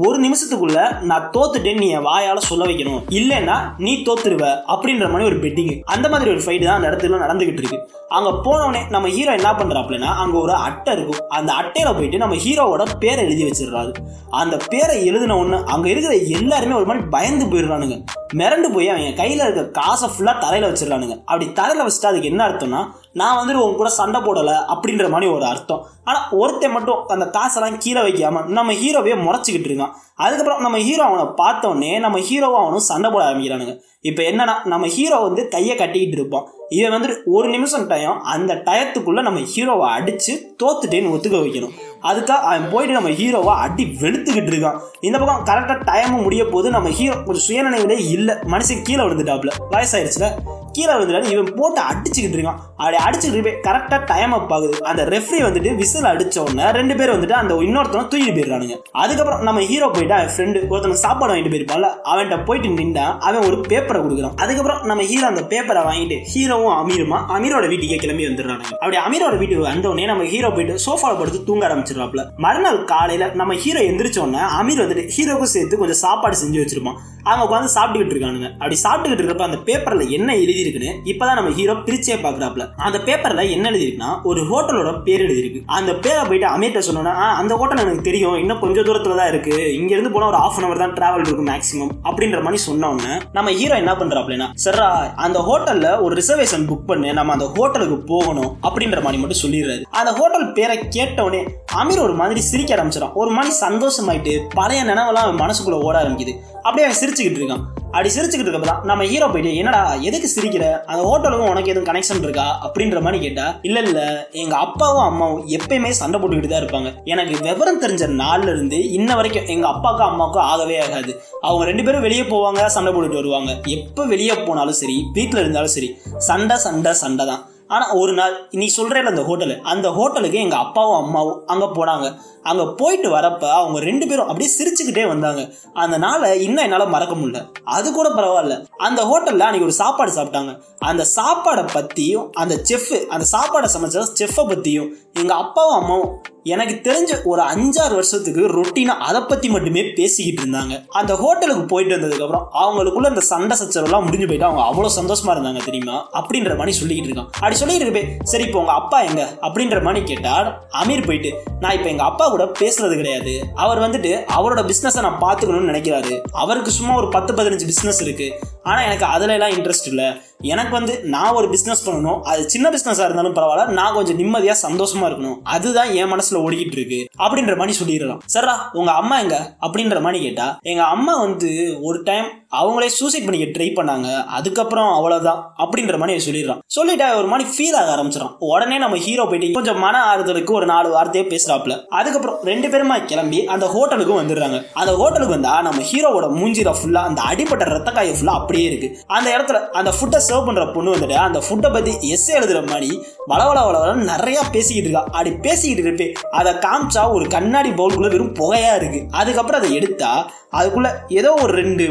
ஒரு 0.03 0.18
நிமிஷத்துக்குள்ள 0.24 1.01
நான் 1.01 1.30
தோத்துட்டேன்னு 1.33 1.77
நீ 1.77 1.95
வாயால 1.95 2.38
சொல்ல 2.38 2.65
வைக்கணும். 2.65 3.03
இல்லைன்னா 3.09 3.57
நீ 3.77 4.03
தோத்துருவ 4.03 4.45
அப்படின்ற 4.68 5.06
மாதிரி 5.12 5.30
ஒரு 5.30 5.38
பெட்டிங் 5.39 5.81
அந்த 5.86 6.09
மாதிரி 6.09 6.30
ஒரு 6.31 6.39
ஃபைட் 6.39 6.65
தான் 6.65 6.75
அந்த 6.75 6.89
இடத்துல 6.89 7.19
நடந்துகிட்டு 7.24 7.62
இருக்கு. 7.63 7.80
அங்க 8.07 8.30
போனவனே 8.45 8.81
நம்ம 8.89 9.07
ஹீரோ 9.07 9.31
என்ன 9.31 9.51
பண்றாப்லன்னா 9.51 10.09
அங்க 10.24 10.38
ஒரு 10.38 10.53
அட்டை 10.53 10.94
இருக்கும். 10.94 11.30
அந்த 11.30 11.53
அட்டையில 11.53 11.94
போயிட்டு 11.94 12.18
நம்ம 12.18 12.36
ஹீரோவோட 12.36 12.86
பேரை 13.00 13.25
எழுதி 13.25 13.44
வச்சிடுறாரு. 13.44 13.94
அந்த 14.30 14.57
பேரை 14.68 15.06
எழுதின 15.06 15.38
உடனே 15.38 15.63
அங்க 15.65 15.89
இருக்கிற 15.89 16.15
எல்லாருமே 16.15 16.75
ஒரு 16.75 16.86
மாதிரி 16.86 17.06
பயந்து 17.09 17.45
போயிடுறானுங்க. 17.45 17.98
மிரண்டு 18.33 18.74
போய் 18.74 18.89
அவன் 18.89 19.19
கையில 19.21 19.48
இருக்க 19.48 19.63
காசை 19.80 20.09
ஃபுல்லா 20.09 20.38
தலையில 20.39 20.69
வச்சிடறானுங்க. 20.71 21.18
அப்படி 21.25 21.51
தலையில 21.51 21.88
வச்சுட்டு 21.88 22.12
அதுக்கு 22.12 22.27
என்ன 22.27 22.50
அர்த்தம்னா 22.50 22.83
நான் 23.19 23.38
வந்துட்டு 23.39 23.63
உங்க 23.63 23.77
கூட 23.81 23.89
சண்டை 24.00 24.19
போடலை 24.25 24.56
அப்படின்ற 24.73 25.06
மாதிரி 25.13 25.27
ஒரு 25.35 25.45
அர்த்தம். 25.51 25.81
ஆனால் 26.07 26.25
ஒருத்தன் 26.41 26.75
மட்டும் 26.75 27.01
அந்த 27.15 27.25
காசெல்லாம் 27.38 27.77
கீழே 27.83 28.01
வைக்காமல் 28.07 28.47
நம்ம 28.57 28.73
ஹீரோவையே 28.81 29.17
முறைச்சிக்கிட்டு 29.25 29.69
இருக்கான். 29.71 29.94
அதுக்கப்புறம் 30.23 30.63
நம்ம 30.65 30.77
ஹீரோ 30.88 31.03
அவனை 31.09 31.25
பார்த்தோன்னே 31.41 31.91
நம்ம 32.06 32.19
ஹீரோவும் 32.29 32.63
அவனும் 32.63 32.88
சண்டை 32.89 33.09
போட 33.13 33.23
ஆரம்பிக்கிறானுங்க. 33.29 33.75
இப்போ 34.09 34.21
என்னன்னா 34.31 34.56
நம்ம 34.73 34.85
ஹீரோ 34.95 35.17
வந்து 35.27 35.41
கையை 35.56 35.75
கட்டிக்கிட்டு 35.81 36.17
இருப்பான். 36.19 36.45
இதை 36.69 36.89
வந்துட்டு 36.89 37.17
ஒரு 37.25 37.50
நிமிஷம் 37.50 37.89
டயம் 37.89 38.19
அந்த 38.21 38.53
டயத்துக்குள்ளே 38.53 39.21
நம்ம 39.21 39.39
ஹீரோவை 39.39 39.88
அடித்து 39.97 40.56
தோத்துட்டேன்னு 40.63 41.13
ஒத்துக்க 41.15 41.38
வைக்கணும். 41.45 41.73
அதுக்காக 42.09 42.41
அவன் 42.50 42.69
போயிட்டு 42.71 42.97
நம்ம 42.97 43.09
ஹீரோவை 43.09 43.53
அடி 43.65 43.97
வெளுத்துக்கிட்டு 44.01 44.51
இருக்கான். 44.53 44.79
இந்த 45.01 45.19
பக்கம் 45.19 45.45
கரெக்டாக 45.45 45.79
டைமும் 45.91 46.23
முடிய 46.23 46.45
போது 46.45 46.69
நம்ம 46.69 46.89
ஹீரோ 46.89 47.15
கொஞ்சம் 47.27 47.45
சுயநினைவிலே 47.47 47.97
இல்லை. 48.09 48.35
மனுஷன் 48.35 48.81
கீழே 48.81 49.03
விழுந்துட்டாப்ல. 49.03 49.51
வயசாயிடுச்சுல 49.71 50.29
கீழே 50.71 50.91
விழுந்துட்டாரு 50.91 51.31
இவன் 51.31 51.53
போட்டு 51.56 51.81
அடிச்சுக்கிட்டு 51.81 52.38
இருக்கான். 52.38 52.59
அப்படி 52.77 52.97
அடிச்சுக்கிட்டு 53.06 53.44
போய் 53.47 53.59
கரெக்டாக 53.67 54.06
டைம் 54.06 54.31
அப் 54.31 54.53
ஆகுது. 54.53 54.83
அந்த 54.83 55.03
ரெஃப்ரி 55.03 55.39
வந்துட்டு 55.47 55.75
விசில் 55.75 56.03
அடிச்ச 56.03 56.39
உடனே 56.39 56.69
ரெண்டு 56.69 56.95
பேர் 56.95 57.13
வந்துட்டு 57.15 57.35
அந்த 57.41 57.56
இன்னொருத்தனை 57.56 58.03
தூக்கிட்டு 58.12 58.35
போயிடுறானுங்க. 58.38 58.77
அதுக்கப்புறம் 58.91 59.44
நம்ம 59.44 59.62
ஹீரோ 59.62 59.88
போயிட்டு 59.88 60.13
அவன் 60.13 60.33
ஃப்ரெண்டு 60.35 60.67
ஒருத்தனை 60.67 60.97
சாப்பாடு 60.97 61.33
வாங்கிட்டு 61.33 61.53
போயிருப்பான்ல. 61.53 61.89
அவன்கிட்ட 62.12 62.45
போயிட்டு 62.45 62.69
நின்றா 62.81 63.17
அவன் 63.19 63.45
ஒரு 63.45 63.57
பேப்பரை 63.69 64.01
கொடுக்குறான். 64.06 64.35
அதுக்கப்புறம் 64.35 64.83
நம்ம 64.83 65.03
ஹீரோ 65.03 65.27
அந்த 65.27 65.41
பேப்பரை 65.53 65.83
வாங்கிட்டு 65.89 66.19
ஹீரோ 66.33 66.54
ஹீரோவும் 66.55 66.75
அமீருமா? 66.81 67.17
அமீரோட 67.35 67.65
வீட்டுக்கே 67.71 67.97
கிளம்பி 68.01 68.27
வந்துடுறானுங்க. 68.27 68.75
அப்படி 68.81 68.97
அமீரோட 69.05 69.35
வீட்டுக்கு 69.41 69.65
வந்தோடனே 69.69 70.05
நம்ம 70.11 70.27
ஹீரோ 70.33 70.49
போயிட்டு 70.57 70.83
சோஃபால 70.85 71.13
படுத்து 71.19 71.39
தூங்க 71.49 71.63
ஆரம்பிச்சிருவாப்ல 71.67 72.23
மறுநாள் 72.45 72.79
காலையில 72.91 73.27
நம்ம 73.41 73.55
ஹீரோ 73.63 73.81
எந்திரிச்சோடனே 73.89 74.43
அமீர் 74.59 74.83
வந்துட்டு 74.83 75.05
ஹீரோக்கும் 75.17 75.53
சேர்த்து 75.55 75.81
கொஞ்சம் 75.81 76.01
சாப்பாடு 76.05 76.37
செஞ்சு 76.43 76.61
வச்சிருப்பான். 76.63 76.99
அவங்க 77.29 77.43
உட்காந்து 77.45 77.69
சாப்பிட்டுக்கிட்டு 77.75 78.15
இருக்கானுங்க. 78.15 78.47
அப்படி 78.59 78.75
சாப்பிட்டுக்கிட்டு 78.83 79.23
இருக்கப்ப 79.23 79.45
அந்த 79.47 79.59
பேப்பர்ல 79.67 80.03
என்ன 80.17 80.29
எழுதியிருக்குன்னு 80.41 80.91
இப்பதான் 81.11 81.37
நம்ம 81.39 81.51
ஹீரோ 81.59 81.73
பிரிச்சே 81.87 82.15
பாக்குறாப்ல 82.25 82.63
அந்த 82.87 82.97
பேப்பர்ல 83.07 83.43
என்ன 83.55 83.65
எழுதிருக்குன்னா 83.71 84.09
ஒரு 84.29 84.41
ஹோட்டலோட 84.51 84.89
பேர் 85.07 85.23
எழுதிருக்கு 85.27 85.61
அந்த 85.77 85.91
பேரை 86.05 86.23
போயிட்டு 86.29 86.47
அமீர்ட்ட 86.55 86.83
சொன்னோன்னா 86.87 87.13
அந்த 87.41 87.53
ஹோட்டல் 87.61 87.83
எனக்கு 87.85 88.07
தெரியும். 88.09 88.37
இன்னும் 88.43 88.61
கொஞ்சம் 88.65 88.87
தூரத்துல 88.89 89.17
தான் 89.21 89.31
இருக்கு. 89.33 89.55
இங்க 89.79 89.91
இருந்து 89.95 90.11
போனா 90.15 90.29
ஒரு 90.31 90.39
ஆஃப் 90.45 90.59
அன் 90.59 90.67
அவர் 90.69 90.83
தான் 90.83 90.95
டிராவல் 90.99 91.25
இருக்கும் 91.27 91.49
மேக்ஸிமம் 91.53 91.91
அப்படின்ற 92.09 92.41
மாதிரி 92.47 92.61
சொன்ன 92.67 92.91
உடனே 92.93 93.15
நம்ம 93.37 93.55
ஹீரோ 93.61 93.77
என்ன 93.83 93.95
பண்றாப்லனா 94.01 94.50
சரா 94.65 94.88
அந்த 95.27 95.39
ஹோட்டல்ல 95.50 95.89
ஒரு 96.05 96.15
ரிசர்வேஷன் 96.45 96.67
புக் 96.67 96.85
பண்ணு 96.85 97.13
நம்ம 97.13 97.31
அந்த 97.31 97.51
ஹோட்டலுக்கு 97.55 97.97
போகணும் 97.97 98.57
அப்படின்ற 98.63 99.01
மாதிரி 99.01 99.21
மட்டும் 99.21 99.41
சொல்லிடுறாரு. 99.41 99.81
அந்த 99.81 100.11
ஹோட்டல் 100.11 100.51
பேரை 100.51 100.87
கேட்டவுடனே 100.87 101.43
அமீர் 101.73 102.01
ஒரு 102.01 102.13
மாதிரி 102.13 102.41
சிரிக்க 102.41 102.75
ஆரம்பிச்சிடும் 102.75 103.13
ஒரு 103.13 103.31
மாதிரி 103.31 103.53
சந்தோஷமாயிட்டு 103.61 104.41
பழைய 104.53 104.83
நினைவெல்லாம் 104.83 105.25
அவன் 105.25 105.49
மனசுக்குள்ள 105.49 105.71
ஓட 105.71 106.03
ஆரம்பிக்குது. 106.03 106.33
அப்படியே 106.61 106.87
அவன் 106.87 106.99
சிரிச்சுக்கிட்டு 107.01 107.41
இருக்கான். 107.41 107.75
அப்படி 107.95 108.13
சிரிச்சுக்கிட்டு 108.13 108.51
இருக்கப்பதான் 108.51 108.83
நம்ம 108.83 109.03
ஹீரோ 109.03 109.27
போயிட்டு 109.27 109.55
என்னடா 109.55 109.93
எதுக்கு 109.93 110.29
சிரிக்கிற? 110.35 110.65
அந்த 110.85 111.01
ஹோட்டலுக்கும் 111.09 111.49
உனக்கு 111.49 111.71
எதுவும் 111.71 111.87
கனெக்ஷன் 111.89 112.23
இருக்கா? 112.23 112.59
அப்படின்ற 112.65 113.01
மாதிரி 113.01 113.19
கேட்டா 113.23 113.59
இல்ல 113.61 113.79
இல்ல. 113.79 114.27
எங்க 114.31 114.55
அப்பாவும் 114.55 115.03
அம்மாவும் 115.03 115.47
எப்பயுமே 115.47 115.89
சண்டை 115.89 116.19
போட்டுக்கிட்டு 116.19 116.47
தான் 116.47 116.63
இருப்பாங்க. 116.63 117.03
எனக்கு 117.05 117.41
விவரம் 117.41 117.81
தெரிஞ்ச 117.81 118.09
நாள்ல 118.23 118.43
இருந்து 118.43 118.91
இன்ன 118.91 119.15
வரைக்கும் 119.15 119.45
எங்க 119.45 119.67
அப்பாவுக்கும் 119.67 120.09
அம்மாவுக்கும் 120.09 120.43
ஆகவே 120.43 120.79
ஆகாது. 120.79 121.21
அவங்க 121.41 121.65
ரெண்டு 121.65 121.83
பேரும் 121.83 122.01
வெளியே 122.01 122.21
போவாங்க 122.21 122.65
சண்டை 122.65 122.93
போட்டுட்டு 122.93 123.21
வருவாங்க. 123.23 123.59
எப்ப 123.67 124.05
வெளியே 124.05 124.33
போனாலும் 124.33 124.79
சரி 124.83 125.05
வீட்டுல 125.13 125.43
இருந்தாலும் 125.45 125.75
சரி 125.77 125.97
சண்டை 126.17 126.57
சண்டை 126.57 126.93
சண்டை 126.93 127.25
தான். 127.25 127.43
ஆனால் 127.67 127.93
ஒரு 127.93 128.13
நாள் 128.13 128.48
நீ 128.51 128.72
சொல்றேல 128.77 129.03
அந்த 129.03 129.22
ஹோட்டலு 129.22 129.62
அந்த 129.62 129.89
ஹோட்டலுக்கு 129.89 130.38
எங்கள் 130.39 130.60
அப்பாவும் 130.60 131.05
அம்மாவும் 131.05 131.43
அங்கே 131.45 131.65
போனாங்க. 131.65 132.15
அங்கே 132.43 132.63
போயிட்டு 132.77 133.10
வரப்போ 133.10 133.51
அவங்க 133.51 133.79
ரெண்டு 133.79 134.07
பேரும் 134.07 134.27
அப்படியே 134.27 134.50
சிரிச்சுக்கிட்டே 134.57 135.07
வந்தாங்க. 135.07 135.53
அந்த 135.74 135.98
நாளை 135.98 136.41
இன்னும் 136.43 136.63
என்னால் 136.63 136.88
மறக்க 136.88 137.15
முடியல. 137.15 137.48
அது 137.63 137.93
கூட 137.93 138.10
பரவாயில்ல. 138.10 138.67
அந்த 138.77 139.03
ஹோட்டலில் 139.03 139.48
அன்றைக்கி 139.48 139.62
ஒரு 139.62 139.72
சாப்பாடு 139.72 140.12
சாப்பிட்டாங்க. 140.12 140.62
அந்த 140.77 141.05
சாப்பாடை 141.15 141.65
பற்றியும் 141.74 142.31
அந்த 142.31 142.55
செஃப் 142.55 143.05
அந்த 143.07 143.25
சாப்பாடை 143.31 143.69
சமைச்ச 143.75 144.05
செஃப்பை 144.22 144.48
பற்றியும் 144.48 144.91
எங்கள் 145.13 145.38
அப்பாவும் 145.38 145.79
அம்மாவும் 145.81 146.22
எனக்கு 146.47 146.75
தெரிஞ்ச 146.89 147.23
ஒரு 147.23 147.41
அஞ்சாறு 147.41 147.93
வருஷத்துக்கு 147.93 148.41
ரொட்டீனா 148.47 148.95
அதை 149.07 149.21
பத்தி 149.21 149.49
மட்டுமே 149.49 149.93
பேசிக்கிட்டு 149.93 150.41
இருந்தாங்க. 150.41 150.87
அந்த 150.89 151.15
ஹோட்டலுக்கு 151.15 151.65
போயிட்டு 151.65 151.95
வந்ததுக்கு 151.95 152.25
அப்புறம் 152.25 152.49
அவங்களுக்குள்ள 152.53 153.07
அந்த 153.07 153.21
சண்டை 153.21 153.57
சச்சரவுலாம் 153.57 154.03
முடிஞ்சு 154.03 154.25
போயிட்டு 154.25 154.45
அவங்க 154.45 154.63
அவ்வளவு 154.63 154.93
சந்தோஷமா 154.99 155.27
இருந்தாங்க 155.27 155.63
தெரியுமா? 155.63 156.09
அப்படின்ற 156.13 156.57
மாதிரி 156.57 156.77
சொல்லிக்கிட்டு 156.79 157.09
இருக்கான். 157.09 157.31
அப்படி 157.31 157.55
சொல்லிட்டு 157.55 157.85
இருப்பே 157.85 158.17
சரி 158.23 158.43
இப்போ 158.43 158.59
உங்க 158.59 158.71
அப்பா 158.71 159.01
எங்க? 159.01 159.37
அப்படின்ற 159.41 159.83
மாதிரி 159.83 160.05
கேட்டா 160.05 160.61
அமீர் 160.83 161.05
போயிட்டு 161.05 161.43
நான் 161.59 161.71
இப்போ 161.71 161.89
எங்க 161.89 162.03
அப்பா 162.03 162.29
கூட 162.29 162.43
பேசுறது 162.43 162.95
கிடையாது. 162.95 163.45
அவர் 163.55 163.79
வந்துட்டு 163.79 164.13
அவரோட 164.37 164.71
பிஸ்னஸை 164.71 165.01
நான் 165.01 165.21
பாத்துக்கணும்னு 165.21 165.71
நினைக்கிறாரு. 165.71 166.21
அவருக்கு 166.31 166.71
சும்மா 166.71 166.95
ஒரு 166.95 167.09
பத்து 167.09 167.33
பதினஞ்சு 167.33 167.65
பிசினஸ் 167.65 168.01
இருக்கு. 168.01 168.39
ஆனால் 168.65 168.86
எனக்கு 168.86 169.05
அதுல 169.05 169.48
இன்ட்ரெஸ்ட் 169.50 169.88
இல்லை. 169.88 170.05
எனக்கு 170.39 170.72
வந்து 170.72 171.03
நான் 171.03 171.34
ஒரு 171.34 171.48
பிஸ்னஸ் 171.48 171.88
பண்ணணும். 171.88 172.22
அது 172.22 172.50
சின்ன 172.50 172.69
பிஸ்னஸாக 172.69 173.05
இருந்தாலும் 173.05 173.36
பரவாயில்ல. 173.36 173.67
நான் 173.67 173.93
கொஞ்சம் 173.93 174.15
நிம்மதியாக 174.15 174.60
சந்தோஷமாக 174.60 175.13
இருக்கணும். 175.13 175.39
அதுதான் 175.43 175.91
என் 175.91 176.07
மனசில் 176.07 176.39
ஓடிக்கிட்டு 176.39 176.77
இருக்கு. 176.77 177.07
அப்படின்ற 177.19 177.57
மாதிரி 177.57 177.74
சொல்லிடலாம். 177.79 178.19
சரா 178.34 178.53
உங்கள் 178.72 178.93
அம்மா 178.93 179.19
எங்க? 179.19 179.55
அப்படின்ற 179.62 180.01
மாதிரி 180.01 180.24
கேட்டால் 180.24 180.57
எங்கள் 180.62 180.86
அம்மா 180.86 181.19
வந்து 181.19 181.77
ஒரு 181.81 182.03
டைம் 182.03 182.44
அவங்களே 182.62 182.89
சூசைட் 182.97 183.25
பண்ணிக்க 183.25 183.47
ட்ரை 183.55 183.67
பண்ணாங்க. 183.77 184.07
அதுக்கப்புறம் 184.38 184.91
அவ்வளோதான் 184.95 185.41
அப்படின்ற 185.63 185.97
மாதிரி 186.01 186.24
சொல்லிடுறான். 186.27 186.62
சொல்லிட்டு 186.75 187.07
ஒரு 187.17 187.27
மாதிரி 187.27 187.45
ஃபீல் 187.53 187.77
ஆக 187.79 187.89
ஆரம்பிச்சிடான் 187.95 188.33
உடனே 188.51 188.77
நம்ம 188.77 188.95
ஹீரோ 189.05 189.25
போயிட்டு 189.25 189.51
கொஞ்சம் 189.51 189.79
மன 189.79 189.95
ஆறுதலுக்கு 190.12 190.53
ஒரு 190.53 190.65
நாலு 190.65 190.89
வார்த்தையே 190.89 191.25
பேசுறாப்ல 191.31 191.75
அதுக்கப்புறம் 192.00 192.39
ரெண்டு 192.43 192.67
பேருமா 192.67 192.97
கிளம்பி 193.05 193.39
அந்த 193.55 193.65
ஹோட்டலுக்கு 193.75 194.21
வந்துடுறாங்க. 194.21 194.57
அந்த 194.74 194.91
ஹோட்டலுக்கு 195.01 195.33
வந்தா 195.33 195.53
நம்ம 195.62 195.81
ஹீரோவோட 195.91 196.27
மூஞ்சில 196.39 196.74
ஃபுல்லா 196.79 197.01
அந்த 197.09 197.21
அடிப்பட்ட 197.31 197.63
ரத்த 197.74 197.91
காய 197.91 198.13
ஃபுல்லா 198.19 198.35
அப்படியே 198.39 198.65
இருக்கு. 198.69 198.89
அந்த 199.07 199.29
இடத்துல 199.38 199.59
அந்த 199.79 199.93
ஃபுட்டை 199.97 200.19
சர்வ் 200.27 200.45
பண்ற 200.45 200.65
பொண்ணு 200.67 200.95
வந்துட்டு 200.95 201.17
அந்த 201.27 201.41
ஃபுட்டை 201.47 201.71
பத்தி 201.74 201.93
எஸ் 202.09 202.27
எழுதுற 202.31 202.62
மாதிரி 202.71 202.89
வளவள 203.27 203.59
வளவள 203.67 203.93
நிறைய 204.12 204.39
பேசிக்கிட்டு 204.51 204.89
இருக்கா. 204.89 205.03
அப்படி 205.03 205.31
பேசிக்கிட்டு 205.47 205.85
இருப்பே 205.88 206.07
அதை 206.39 206.53
காமிச்சா 206.65 207.03
ஒரு 207.17 207.27
கண்ணாடி 207.35 207.69
பவுலுக்குள்ள 207.69 208.09
வெறும் 208.15 208.33
புகையா 208.39 208.74
இருக்கு. 208.75 209.01
அதுக்கப்புறம் 209.12 209.62
அதை 209.62 209.74
எடுத்தா 209.75 210.12
அதுக்குள்ள 210.59 210.89
ஏதோ 211.19 211.31
ஒரு 211.43 211.51
ரெண்டு 211.62 211.85